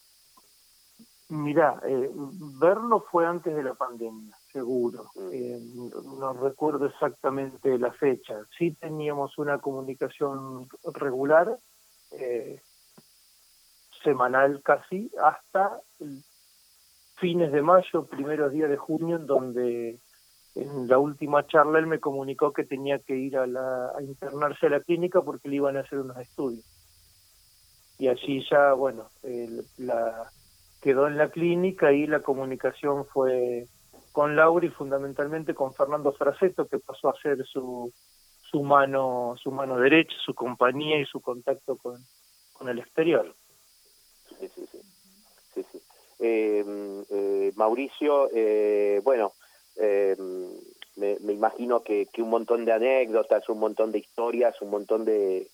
Mirá, 1.28 1.80
eh, 1.84 2.10
verlo 2.60 3.04
fue 3.10 3.26
antes 3.26 3.54
de 3.54 3.62
la 3.62 3.74
pandemia, 3.74 4.36
seguro. 4.56 5.10
Mm. 5.14 6.18
no 6.18 6.32
recuerdo 6.32 6.86
exactamente 6.86 7.78
la 7.78 7.92
fecha. 7.92 8.34
Sí 8.58 8.74
teníamos 8.74 9.36
una 9.38 9.58
comunicación 9.58 10.68
regular. 10.94 11.56
Eh, 12.12 12.60
semanal 14.02 14.62
casi 14.62 15.10
hasta 15.20 15.80
fines 17.16 17.50
de 17.50 17.62
mayo, 17.62 18.06
primeros 18.06 18.52
días 18.52 18.70
de 18.70 18.76
junio, 18.76 19.16
en 19.16 19.26
donde 19.26 19.98
en 20.54 20.88
la 20.88 20.98
última 20.98 21.46
charla 21.46 21.80
él 21.80 21.86
me 21.86 21.98
comunicó 21.98 22.52
que 22.52 22.64
tenía 22.64 23.00
que 23.00 23.16
ir 23.16 23.36
a, 23.36 23.46
la, 23.46 23.88
a 23.96 24.02
internarse 24.02 24.66
a 24.66 24.70
la 24.70 24.80
clínica 24.80 25.20
porque 25.22 25.48
le 25.48 25.56
iban 25.56 25.76
a 25.76 25.80
hacer 25.80 25.98
unos 25.98 26.18
estudios. 26.18 26.64
Y 27.98 28.08
allí 28.08 28.46
ya, 28.48 28.74
bueno, 28.74 29.10
la, 29.78 30.30
quedó 30.80 31.08
en 31.08 31.16
la 31.16 31.28
clínica 31.30 31.92
y 31.92 32.06
la 32.06 32.20
comunicación 32.20 33.06
fue 33.06 33.66
con 34.16 34.34
Laura 34.34 34.64
y 34.64 34.70
fundamentalmente 34.70 35.54
con 35.54 35.74
Fernando 35.74 36.10
Fraceto, 36.10 36.66
que 36.66 36.78
pasó 36.78 37.10
a 37.10 37.20
ser 37.20 37.44
su, 37.44 37.92
su 38.50 38.62
mano 38.62 39.34
su 39.36 39.50
mano 39.50 39.76
derecha, 39.78 40.16
su 40.24 40.34
compañía 40.34 40.98
y 40.98 41.04
su 41.04 41.20
contacto 41.20 41.76
con, 41.76 41.98
con 42.54 42.70
el 42.70 42.78
exterior 42.78 43.34
sí, 44.40 44.48
sí, 44.54 44.66
sí. 45.52 45.62
sí, 45.70 45.82
em, 46.18 47.04
eh, 47.10 47.52
Mauricio, 47.56 48.30
eh, 48.32 49.02
bueno, 49.04 49.32
em, 49.76 50.48
me, 50.96 51.32
imagino 51.34 51.82
que, 51.82 52.08
un 52.16 52.30
montón 52.30 52.64
de 52.64 52.72
anécdotas, 52.72 53.46
un 53.50 53.58
montón 53.58 53.92
de 53.92 53.98
historias, 53.98 54.62
un 54.62 54.70
montón 54.70 55.04
de, 55.04 55.46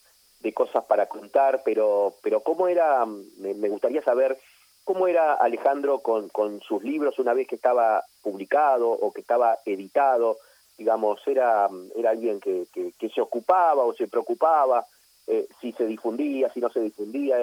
cosas 0.55 0.85
para 0.85 1.07
contar, 1.07 1.63
pero, 1.65 2.15
pero 2.23 2.43
¿cómo 2.43 2.69
era? 2.69 3.05
Me, 3.07 3.69
gustaría 3.69 4.03
saber 4.03 4.39
cómo 4.85 5.07
era 5.07 5.35
Alejandro 5.35 6.01
con, 6.01 6.29
con 6.29 6.61
sus 6.61 6.83
libros 6.83 7.19
una 7.19 7.35
vez 7.35 7.47
que 7.47 7.57
estaba 7.57 8.03
publicado 8.23 8.91
o 8.91 9.13
que 9.13 9.21
estaba 9.21 9.59
editado, 9.65 10.39
digamos, 10.77 11.21
era, 11.27 11.69
era 11.95 12.11
alguien 12.11 12.41
que, 12.41 12.67
que, 12.73 13.09
se 13.11 13.21
ocupaba 13.21 13.85
o 13.85 13.95
se 13.95 14.09
preocupaba 14.09 14.85
eh, 15.27 15.47
si 15.61 15.73
se 15.73 15.87
difundía, 15.87 16.53
si 16.53 16.61
no 16.61 16.71
se 16.71 16.81
difundía, 16.81 17.37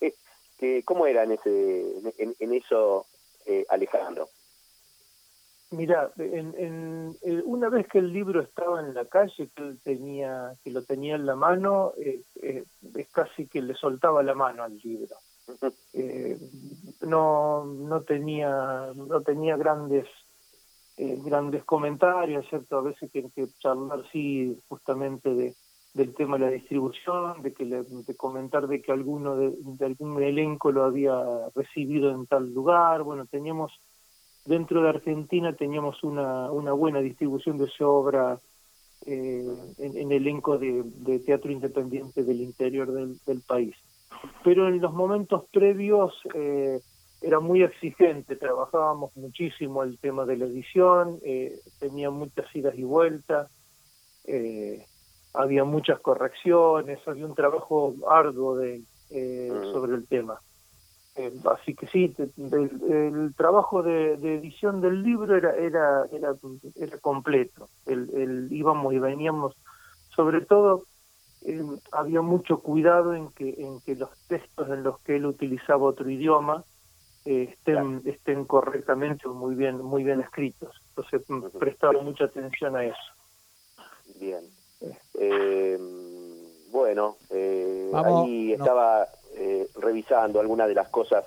que, 0.58 0.82
¿cómo 0.84 1.06
era 1.06 1.24
en, 1.24 1.32
ese, 1.32 1.84
en, 2.18 2.54
eso, 2.54 3.06
Alejandro? 3.68 4.28
Mira, 5.72 6.12
en, 6.16 7.14
una 7.44 7.68
vez 7.68 7.86
que 7.88 7.98
el 7.98 8.12
libro 8.12 8.40
estaba 8.40 8.80
en 8.80 8.94
la 8.94 9.04
calle, 9.04 9.50
que 9.54 9.74
tenía, 9.82 10.54
que 10.62 10.70
lo 10.70 10.82
tenía 10.82 11.16
en 11.16 11.26
la 11.26 11.34
mano, 11.34 11.92
es 11.98 13.08
casi 13.12 13.46
que 13.46 13.60
le 13.60 13.74
soltaba 13.74 14.22
la 14.22 14.34
mano 14.34 14.62
al 14.62 14.78
libro. 14.78 15.16
No, 17.02 17.64
no 17.64 18.02
tenía, 18.02 18.92
no 18.94 19.20
tenía 19.22 19.56
grandes 19.56 20.06
eh, 20.98 21.18
grandes 21.22 21.62
comentarios, 21.64 22.46
¿cierto? 22.48 22.78
A 22.78 22.82
veces 22.82 23.10
que, 23.12 23.30
que 23.34 23.46
charlar, 23.58 24.02
sí, 24.10 24.58
justamente 24.68 25.34
de, 25.34 25.54
del 25.92 26.14
tema 26.14 26.38
de 26.38 26.46
la 26.46 26.50
distribución, 26.50 27.42
de 27.42 27.52
que 27.52 27.64
de 27.64 28.16
comentar 28.16 28.66
de 28.66 28.80
que 28.80 28.92
alguno 28.92 29.36
de, 29.36 29.54
algún 29.84 30.22
elenco 30.22 30.72
lo 30.72 30.84
había 30.84 31.14
recibido 31.54 32.10
en 32.10 32.26
tal 32.26 32.52
lugar. 32.52 33.02
Bueno, 33.02 33.26
teníamos 33.26 33.72
dentro 34.46 34.82
de 34.82 34.88
Argentina 34.88 35.54
teníamos 35.54 36.02
una, 36.02 36.50
una 36.50 36.72
buena 36.72 37.00
distribución 37.00 37.58
de 37.58 37.66
su 37.66 37.84
obra 37.84 38.40
eh, 39.04 39.44
en, 39.78 40.12
elenco 40.12 40.56
de, 40.58 40.84
teatro 41.24 41.50
independiente 41.50 42.24
del 42.24 42.40
interior 42.40 42.90
del, 42.92 43.40
país. 43.42 43.76
Pero 44.44 44.68
en 44.68 44.80
los 44.80 44.92
momentos 44.92 45.44
previos 45.52 46.14
eh, 46.34 46.80
era 47.22 47.40
muy 47.40 47.62
exigente, 47.62 48.36
trabajábamos 48.36 49.16
muchísimo 49.16 49.82
el 49.82 49.98
tema 49.98 50.24
de 50.24 50.36
la 50.36 50.46
edición, 50.46 51.18
eh, 51.24 51.58
tenía 51.80 52.10
muchas 52.10 52.46
idas 52.54 52.74
y 52.76 52.84
vueltas, 52.84 53.50
eh, 54.24 54.84
había 55.34 55.64
muchas 55.64 56.00
correcciones, 56.00 56.98
había 57.06 57.26
un 57.26 57.34
trabajo 57.34 57.94
arduo 58.08 58.56
de, 58.56 58.82
eh, 59.10 59.50
mm. 59.52 59.72
sobre 59.72 59.94
el 59.94 60.06
tema. 60.06 60.40
así 61.50 61.74
que 61.74 61.86
sí, 61.86 62.14
el, 62.18 63.34
trabajo 63.36 63.82
de, 63.82 64.14
edición 64.14 64.80
del 64.80 65.02
libro 65.02 65.34
era 65.36 65.54
era 65.56 66.06
era, 66.12 66.34
era 66.74 66.98
completo. 66.98 67.68
El, 67.86 68.48
íbamos 68.50 68.92
y 68.92 68.98
veníamos, 68.98 69.56
sobre 70.14 70.42
todo 70.42 70.84
había 71.92 72.22
mucho 72.22 72.60
cuidado 72.60 73.14
en 73.14 73.28
que 73.30 73.54
en 73.58 73.80
que 73.80 73.94
los 73.94 74.10
textos 74.26 74.68
en 74.68 74.82
los 74.82 74.98
que 75.00 75.16
él 75.16 75.26
utilizaba 75.26 75.84
otro 75.84 76.08
idioma 76.10 76.64
estén, 77.24 78.02
estén 78.04 78.44
correctamente 78.44 79.28
muy 79.28 79.54
bien, 79.54 79.82
muy 79.82 80.04
bien 80.04 80.20
escritos. 80.20 80.80
Entonces, 80.88 81.22
prestaba 81.58 82.00
mucha 82.02 82.24
atención 82.24 82.76
a 82.76 82.84
eso. 82.84 83.12
Bien. 84.20 84.44
Eh, 85.14 85.78
bueno, 86.70 87.16
eh, 87.30 87.90
ahí 87.94 88.52
estaba 88.52 89.06
eh, 89.34 89.66
revisando 89.76 90.40
algunas 90.40 90.68
de 90.68 90.74
las 90.74 90.88
cosas 90.88 91.24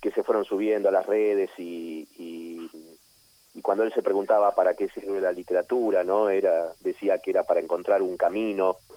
que 0.00 0.10
se 0.10 0.22
fueron 0.22 0.44
subiendo 0.44 0.88
a 0.88 0.92
las 0.92 1.06
redes 1.06 1.50
y, 1.58 2.08
y, 2.16 2.70
y, 3.54 3.62
cuando 3.62 3.84
él 3.84 3.92
se 3.92 4.02
preguntaba 4.02 4.54
para 4.54 4.74
qué 4.74 4.88
sirve 4.88 5.20
la 5.20 5.32
literatura, 5.32 6.04
no 6.04 6.30
era 6.30 6.72
decía 6.80 7.18
que 7.18 7.30
era 7.30 7.44
para 7.44 7.60
encontrar 7.60 8.00
un 8.00 8.16
camino 8.16 8.76
eh, 8.88 8.89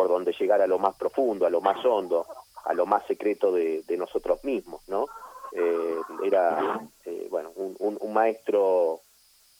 por 0.00 0.08
donde 0.08 0.32
llegar 0.32 0.62
a 0.62 0.66
lo 0.66 0.78
más 0.78 0.96
profundo, 0.96 1.44
a 1.44 1.50
lo 1.50 1.60
más 1.60 1.84
hondo, 1.84 2.26
a 2.64 2.72
lo 2.72 2.86
más 2.86 3.06
secreto 3.06 3.52
de, 3.52 3.84
nosotros 3.98 4.42
mismos, 4.44 4.80
¿no? 4.88 5.04
Eh, 5.52 5.96
era, 6.24 6.80
eh, 7.04 7.26
bueno, 7.28 7.52
un, 7.54 7.98
maestro 8.10 9.02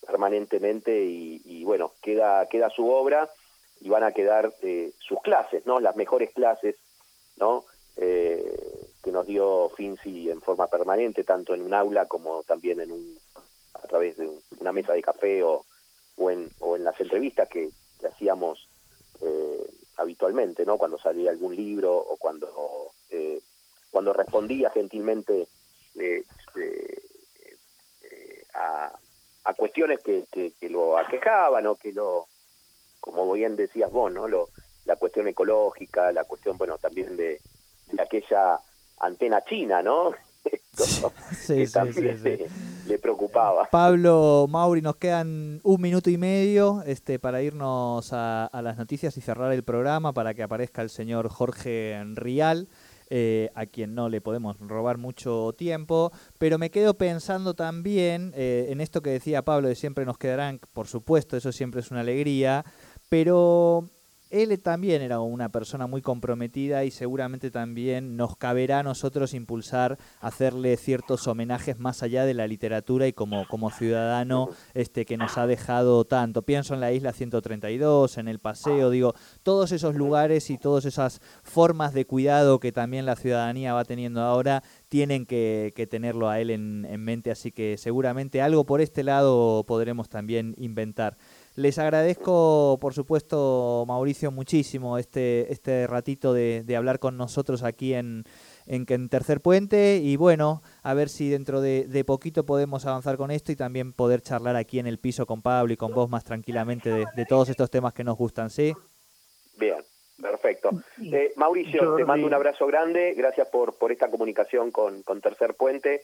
permanentemente 0.06 0.98
y, 1.04 1.62
bueno, 1.64 1.92
queda, 2.00 2.46
queda 2.46 2.70
su 2.70 2.88
obra 2.88 3.28
y 3.82 3.90
van 3.90 4.02
a 4.02 4.12
quedar 4.12 4.50
eh, 4.62 4.92
sus 4.98 5.20
clases, 5.20 5.66
¿no? 5.66 5.78
Las 5.78 5.94
mejores 5.94 6.32
clases, 6.32 6.76
¿no? 7.36 7.66
que 7.96 9.12
nos 9.12 9.26
dio 9.26 9.68
Finzi 9.76 10.30
en 10.30 10.40
forma 10.40 10.68
permanente, 10.68 11.22
tanto 11.22 11.54
en 11.54 11.60
un 11.60 11.74
aula 11.74 12.06
como 12.06 12.42
también 12.44 12.80
en 12.80 12.92
un, 12.92 13.18
a 13.74 13.86
través 13.86 14.16
de 14.16 14.30
una 14.58 14.72
mesa 14.72 14.94
de 14.94 15.02
café 15.02 15.42
o, 15.42 15.66
o, 16.16 16.30
en, 16.30 16.50
o 16.60 16.76
en 16.76 16.84
las 16.84 16.98
entrevistas 16.98 17.46
que, 17.50 17.68
que 17.98 18.06
hacíamos 18.06 18.69
habitualmente, 20.00 20.64
¿no? 20.64 20.78
Cuando 20.78 20.98
salía 20.98 21.30
algún 21.30 21.54
libro 21.54 21.94
o 21.96 22.16
cuando 22.16 22.92
eh, 23.10 23.40
cuando 23.90 24.12
respondía 24.12 24.70
gentilmente 24.70 25.48
eh, 25.96 26.24
eh, 26.56 27.02
a, 28.54 28.92
a, 29.44 29.54
cuestiones 29.54 30.00
que, 30.00 30.24
que, 30.32 30.68
lo 30.70 30.96
aquejaban 30.96 31.66
o 31.66 31.74
que 31.74 31.92
lo, 31.92 32.26
como 33.00 33.30
bien 33.32 33.56
decías 33.56 33.90
vos, 33.90 34.12
¿no? 34.12 34.28
Lo, 34.28 34.48
la 34.84 34.96
cuestión 34.96 35.28
ecológica, 35.28 36.12
la 36.12 36.24
cuestión, 36.24 36.56
bueno, 36.56 36.78
también 36.78 37.16
de, 37.16 37.40
de 37.92 38.02
aquella 38.02 38.58
antena 39.00 39.42
china, 39.44 39.82
¿no? 39.82 40.12
sí, 41.36 41.66
sí, 41.66 42.46
le, 42.90 42.98
preocupaba. 42.98 43.68
Pablo, 43.70 44.46
Mauri, 44.48 44.82
nos 44.82 44.96
quedan 44.96 45.60
un 45.62 45.80
minuto 45.80 46.10
y 46.10 46.18
medio 46.18 46.82
este, 46.86 47.18
para 47.18 47.42
irnos 47.42 48.12
a, 48.12 48.50
las 48.62 48.76
noticias 48.76 49.16
y 49.16 49.20
cerrar 49.20 49.52
el 49.52 49.62
programa 49.62 50.12
para 50.12 50.34
que 50.34 50.42
aparezca 50.42 50.82
el 50.82 50.90
señor 50.90 51.28
Jorge 51.28 52.02
Rial. 52.14 52.68
Eh, 53.12 53.50
a 53.56 53.66
quien 53.66 53.96
no 53.96 54.08
le 54.08 54.20
podemos 54.20 54.56
robar 54.60 54.96
mucho 54.96 55.52
tiempo, 55.58 56.12
pero 56.38 56.58
me 56.58 56.70
quedo 56.70 56.94
pensando 56.94 57.54
también 57.54 58.32
eh, 58.36 58.68
en 58.68 58.80
esto 58.80 59.02
que 59.02 59.10
decía 59.10 59.42
Pablo, 59.42 59.66
de 59.66 59.74
siempre 59.74 60.04
nos 60.04 60.16
quedarán, 60.16 60.60
por 60.72 60.86
supuesto, 60.86 61.36
eso 61.36 61.50
siempre 61.50 61.80
es 61.80 61.90
una 61.90 62.02
alegría, 62.02 62.64
pero 63.08 63.90
él 64.30 64.56
también 64.62 65.02
era 65.02 65.20
una 65.20 65.50
persona 65.50 65.86
muy 65.86 66.02
comprometida 66.02 66.84
y 66.84 66.90
seguramente 66.90 67.50
también 67.50 68.16
nos 68.16 68.36
caberá 68.36 68.78
a 68.78 68.82
nosotros 68.82 69.34
impulsar, 69.34 69.98
hacerle 70.20 70.76
ciertos 70.76 71.26
homenajes 71.26 71.78
más 71.78 72.02
allá 72.02 72.24
de 72.24 72.34
la 72.34 72.46
literatura 72.46 73.08
y 73.08 73.12
como, 73.12 73.46
como 73.48 73.70
ciudadano 73.70 74.48
este, 74.72 75.04
que 75.04 75.16
nos 75.16 75.36
ha 75.36 75.46
dejado 75.46 76.04
tanto. 76.04 76.42
Pienso 76.42 76.74
en 76.74 76.80
la 76.80 76.92
isla 76.92 77.12
132, 77.12 78.18
en 78.18 78.28
el 78.28 78.38
paseo, 78.38 78.90
digo, 78.90 79.14
todos 79.42 79.72
esos 79.72 79.96
lugares 79.96 80.48
y 80.50 80.58
todas 80.58 80.84
esas 80.84 81.20
formas 81.42 81.92
de 81.92 82.06
cuidado 82.06 82.60
que 82.60 82.70
también 82.70 83.06
la 83.06 83.16
ciudadanía 83.16 83.74
va 83.74 83.84
teniendo 83.84 84.22
ahora 84.22 84.62
tienen 84.88 85.26
que, 85.26 85.72
tenerlo 85.90 86.28
a 86.28 86.38
él 86.40 86.50
en, 86.50 86.86
en 86.88 87.02
mente, 87.02 87.30
así 87.30 87.50
que 87.50 87.76
seguramente 87.78 88.42
algo 88.42 88.64
por 88.64 88.80
este 88.80 89.02
lado 89.02 89.64
podremos 89.66 90.08
también 90.08 90.54
inventar. 90.56 91.16
Les 91.60 91.78
agradezco, 91.78 92.78
por 92.80 92.94
supuesto, 92.94 93.84
Mauricio, 93.86 94.30
muchísimo 94.30 94.96
este, 94.96 95.52
este 95.52 95.86
ratito 95.86 96.32
de, 96.32 96.64
hablar 96.74 96.98
con 96.98 97.18
nosotros 97.18 97.64
aquí 97.64 97.92
en, 97.92 98.24
en, 98.66 99.08
Tercer 99.10 99.42
Puente 99.42 100.00
y 100.02 100.16
bueno, 100.16 100.62
a 100.82 100.94
ver 100.94 101.10
si 101.10 101.28
dentro 101.28 101.60
de, 101.60 102.04
poquito 102.06 102.46
podemos 102.46 102.86
avanzar 102.86 103.18
con 103.18 103.30
esto 103.30 103.52
y 103.52 103.56
también 103.56 103.92
poder 103.92 104.22
charlar 104.22 104.56
aquí 104.56 104.78
en 104.78 104.86
el 104.86 104.98
piso 104.98 105.26
con 105.26 105.42
Pablo 105.42 105.74
y 105.74 105.76
con 105.76 105.92
vos 105.92 106.08
más 106.08 106.24
tranquilamente 106.24 106.90
de, 106.90 107.26
todos 107.26 107.50
estos 107.50 107.70
temas 107.70 107.92
que 107.92 108.04
nos 108.04 108.16
gustan, 108.16 108.48
¿sí? 108.48 108.72
Bien, 109.58 109.82
perfecto. 110.22 110.70
Eh, 111.12 111.34
Mauricio, 111.36 111.96
te 111.96 112.06
mando 112.06 112.26
un 112.26 112.32
abrazo 112.32 112.66
grande, 112.68 113.12
gracias 113.14 113.48
por, 113.48 113.76
por 113.76 113.92
esta 113.92 114.10
comunicación 114.10 114.70
con, 114.70 115.02
con 115.02 115.20
Tercer 115.20 115.52
Puente 115.56 116.00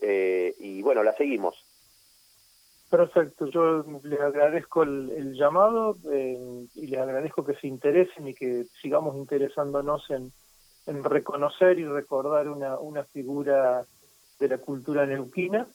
eh, 0.00 0.54
y 0.60 0.82
bueno, 0.82 1.02
la 1.02 1.14
seguimos. 1.14 1.56
Perfecto, 2.90 3.46
yo 3.46 3.84
les 4.02 4.20
agradezco 4.20 4.82
el, 4.82 5.32
llamado 5.34 5.96
eh, 6.10 6.66
y 6.74 6.88
les 6.88 7.00
agradezco 7.00 7.44
que 7.44 7.54
se 7.54 7.68
interesen 7.68 8.26
y 8.26 8.34
que 8.34 8.64
sigamos 8.82 9.14
interesándonos 9.16 10.10
en, 10.10 10.32
reconocer 11.04 11.78
y 11.78 11.84
recordar 11.84 12.48
una, 12.48 12.76
una 12.80 13.04
figura 13.04 13.84
de 14.40 14.48
la 14.48 14.58
cultura 14.58 15.06
neuquina. 15.06 15.68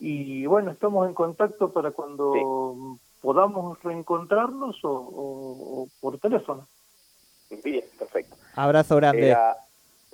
Y 0.00 0.46
bueno, 0.46 0.72
estamos 0.72 1.06
en 1.06 1.14
contacto 1.14 1.72
para 1.72 1.92
cuando 1.92 2.98
podamos 3.20 3.80
reencontrarnos 3.84 4.80
o, 4.82 5.86
por 6.00 6.18
teléfono. 6.18 6.66
Bien, 7.62 7.84
perfecto. 7.96 8.34
Abrazo 8.56 8.96
grande. 8.96 9.36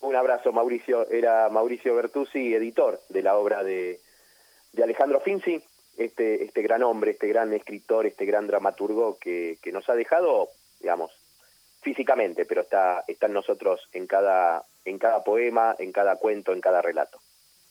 un 0.03 0.15
abrazo, 0.15 0.53
Mauricio. 0.53 1.09
Era 1.09 1.49
Mauricio 1.49 1.97
Bertuzzi, 1.97 2.55
editor 2.55 3.01
de 3.09 3.23
la 3.23 3.35
obra 3.39 3.65
de, 3.65 3.99
de 4.75 4.85
Alejandro 4.85 5.21
Finzi 5.21 5.63
este, 5.97 6.45
este 6.45 6.63
gran 6.63 6.83
hombre, 6.83 7.13
este 7.13 7.29
gran 7.29 7.53
escritor, 7.53 8.07
este 8.07 8.25
gran 8.25 8.47
dramaturgo 8.47 9.19
que, 9.19 9.59
que 9.63 9.73
nos 9.73 9.89
ha 9.89 9.95
dejado, 9.95 10.49
digamos, 10.81 11.13
físicamente, 11.83 12.47
pero 12.47 12.63
está, 12.63 13.05
está 13.07 13.27
en 13.27 13.35
nosotros 13.35 13.89
en 13.93 14.07
cada, 14.07 14.65
en 14.85 14.99
cada 14.99 15.23
poema, 15.23 15.77
en 15.79 15.93
cada 15.93 16.17
cuento, 16.17 16.53
en 16.53 16.61
cada 16.61 16.83
relato. 16.83 17.19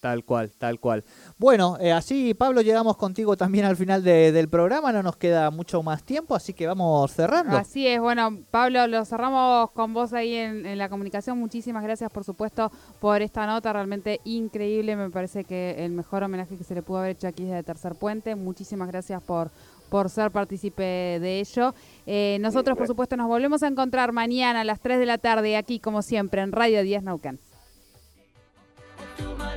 Tal 0.04 0.26
cual, 0.26 0.52
tal 0.58 0.82
cual. 0.82 1.06
Bueno, 1.38 1.78
eh, 1.80 1.94
así 1.94 2.34
Pablo 2.34 2.60
llegamos 2.60 2.98
contigo 2.98 3.38
también 3.38 3.64
al 3.64 3.78
final 3.78 4.04
del 4.04 4.50
programa, 4.50 4.92
no 4.92 5.02
nos 5.02 5.16
queda 5.16 5.50
mucho 5.50 5.82
más 5.82 6.04
tiempo, 6.04 6.36
así 6.36 6.54
que 6.54 6.68
vamos 6.68 7.10
cerrando. 7.14 7.56
Así 7.56 7.88
es, 7.88 8.02
bueno 8.02 8.40
Pablo, 8.52 8.86
lo 8.88 9.06
cerramos 9.06 9.72
con 9.72 9.94
vos 9.94 10.12
ahí 10.12 10.36
en, 10.36 10.78
la 10.78 10.90
comunicación, 10.90 11.40
muchísimas 11.40 11.84
gracias 11.84 12.12
por 12.12 12.26
supuesto 12.26 12.70
por 13.00 13.22
esta 13.22 13.48
nota 13.48 13.72
realmente 13.72 14.20
increíble, 14.26 14.98
me 14.98 15.10
parece 15.10 15.46
que 15.46 15.86
el 15.86 15.94
mejor 15.94 16.24
homenaje 16.24 16.58
que 16.58 16.66
se 16.66 16.76
le 16.76 16.82
pudo 16.82 16.98
haber 16.98 17.12
hecho 17.12 17.30
aquí 17.30 17.46
desde 17.46 17.64
Tercer 17.64 17.96
Puente, 17.96 18.36
muchísimas 18.36 18.90
gracias 18.90 19.24
por, 19.24 19.52
por 19.88 20.10
ser 20.10 20.32
partícipe 20.32 20.84
de 20.84 21.40
ello. 21.40 21.74
Eh, 22.06 22.40
nosotros 22.42 22.78
por 22.78 22.88
supuesto 22.88 23.16
nos 23.16 23.30
volvemos 23.30 23.64
a 23.64 23.68
encontrar 23.68 24.12
mañana 24.12 24.60
a 24.60 24.64
las 24.66 24.82
3 24.82 25.00
de 25.00 25.06
la 25.06 25.18
tarde 25.18 25.56
aquí 25.56 25.80
como 25.80 26.02
siempre 26.02 26.42
en 26.42 26.52
Radio 26.52 26.84
10 26.84 27.04
Naucan. 27.04 27.40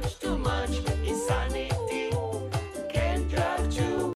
much, 0.06 0.20
too 0.20 0.38
much. 0.38 0.95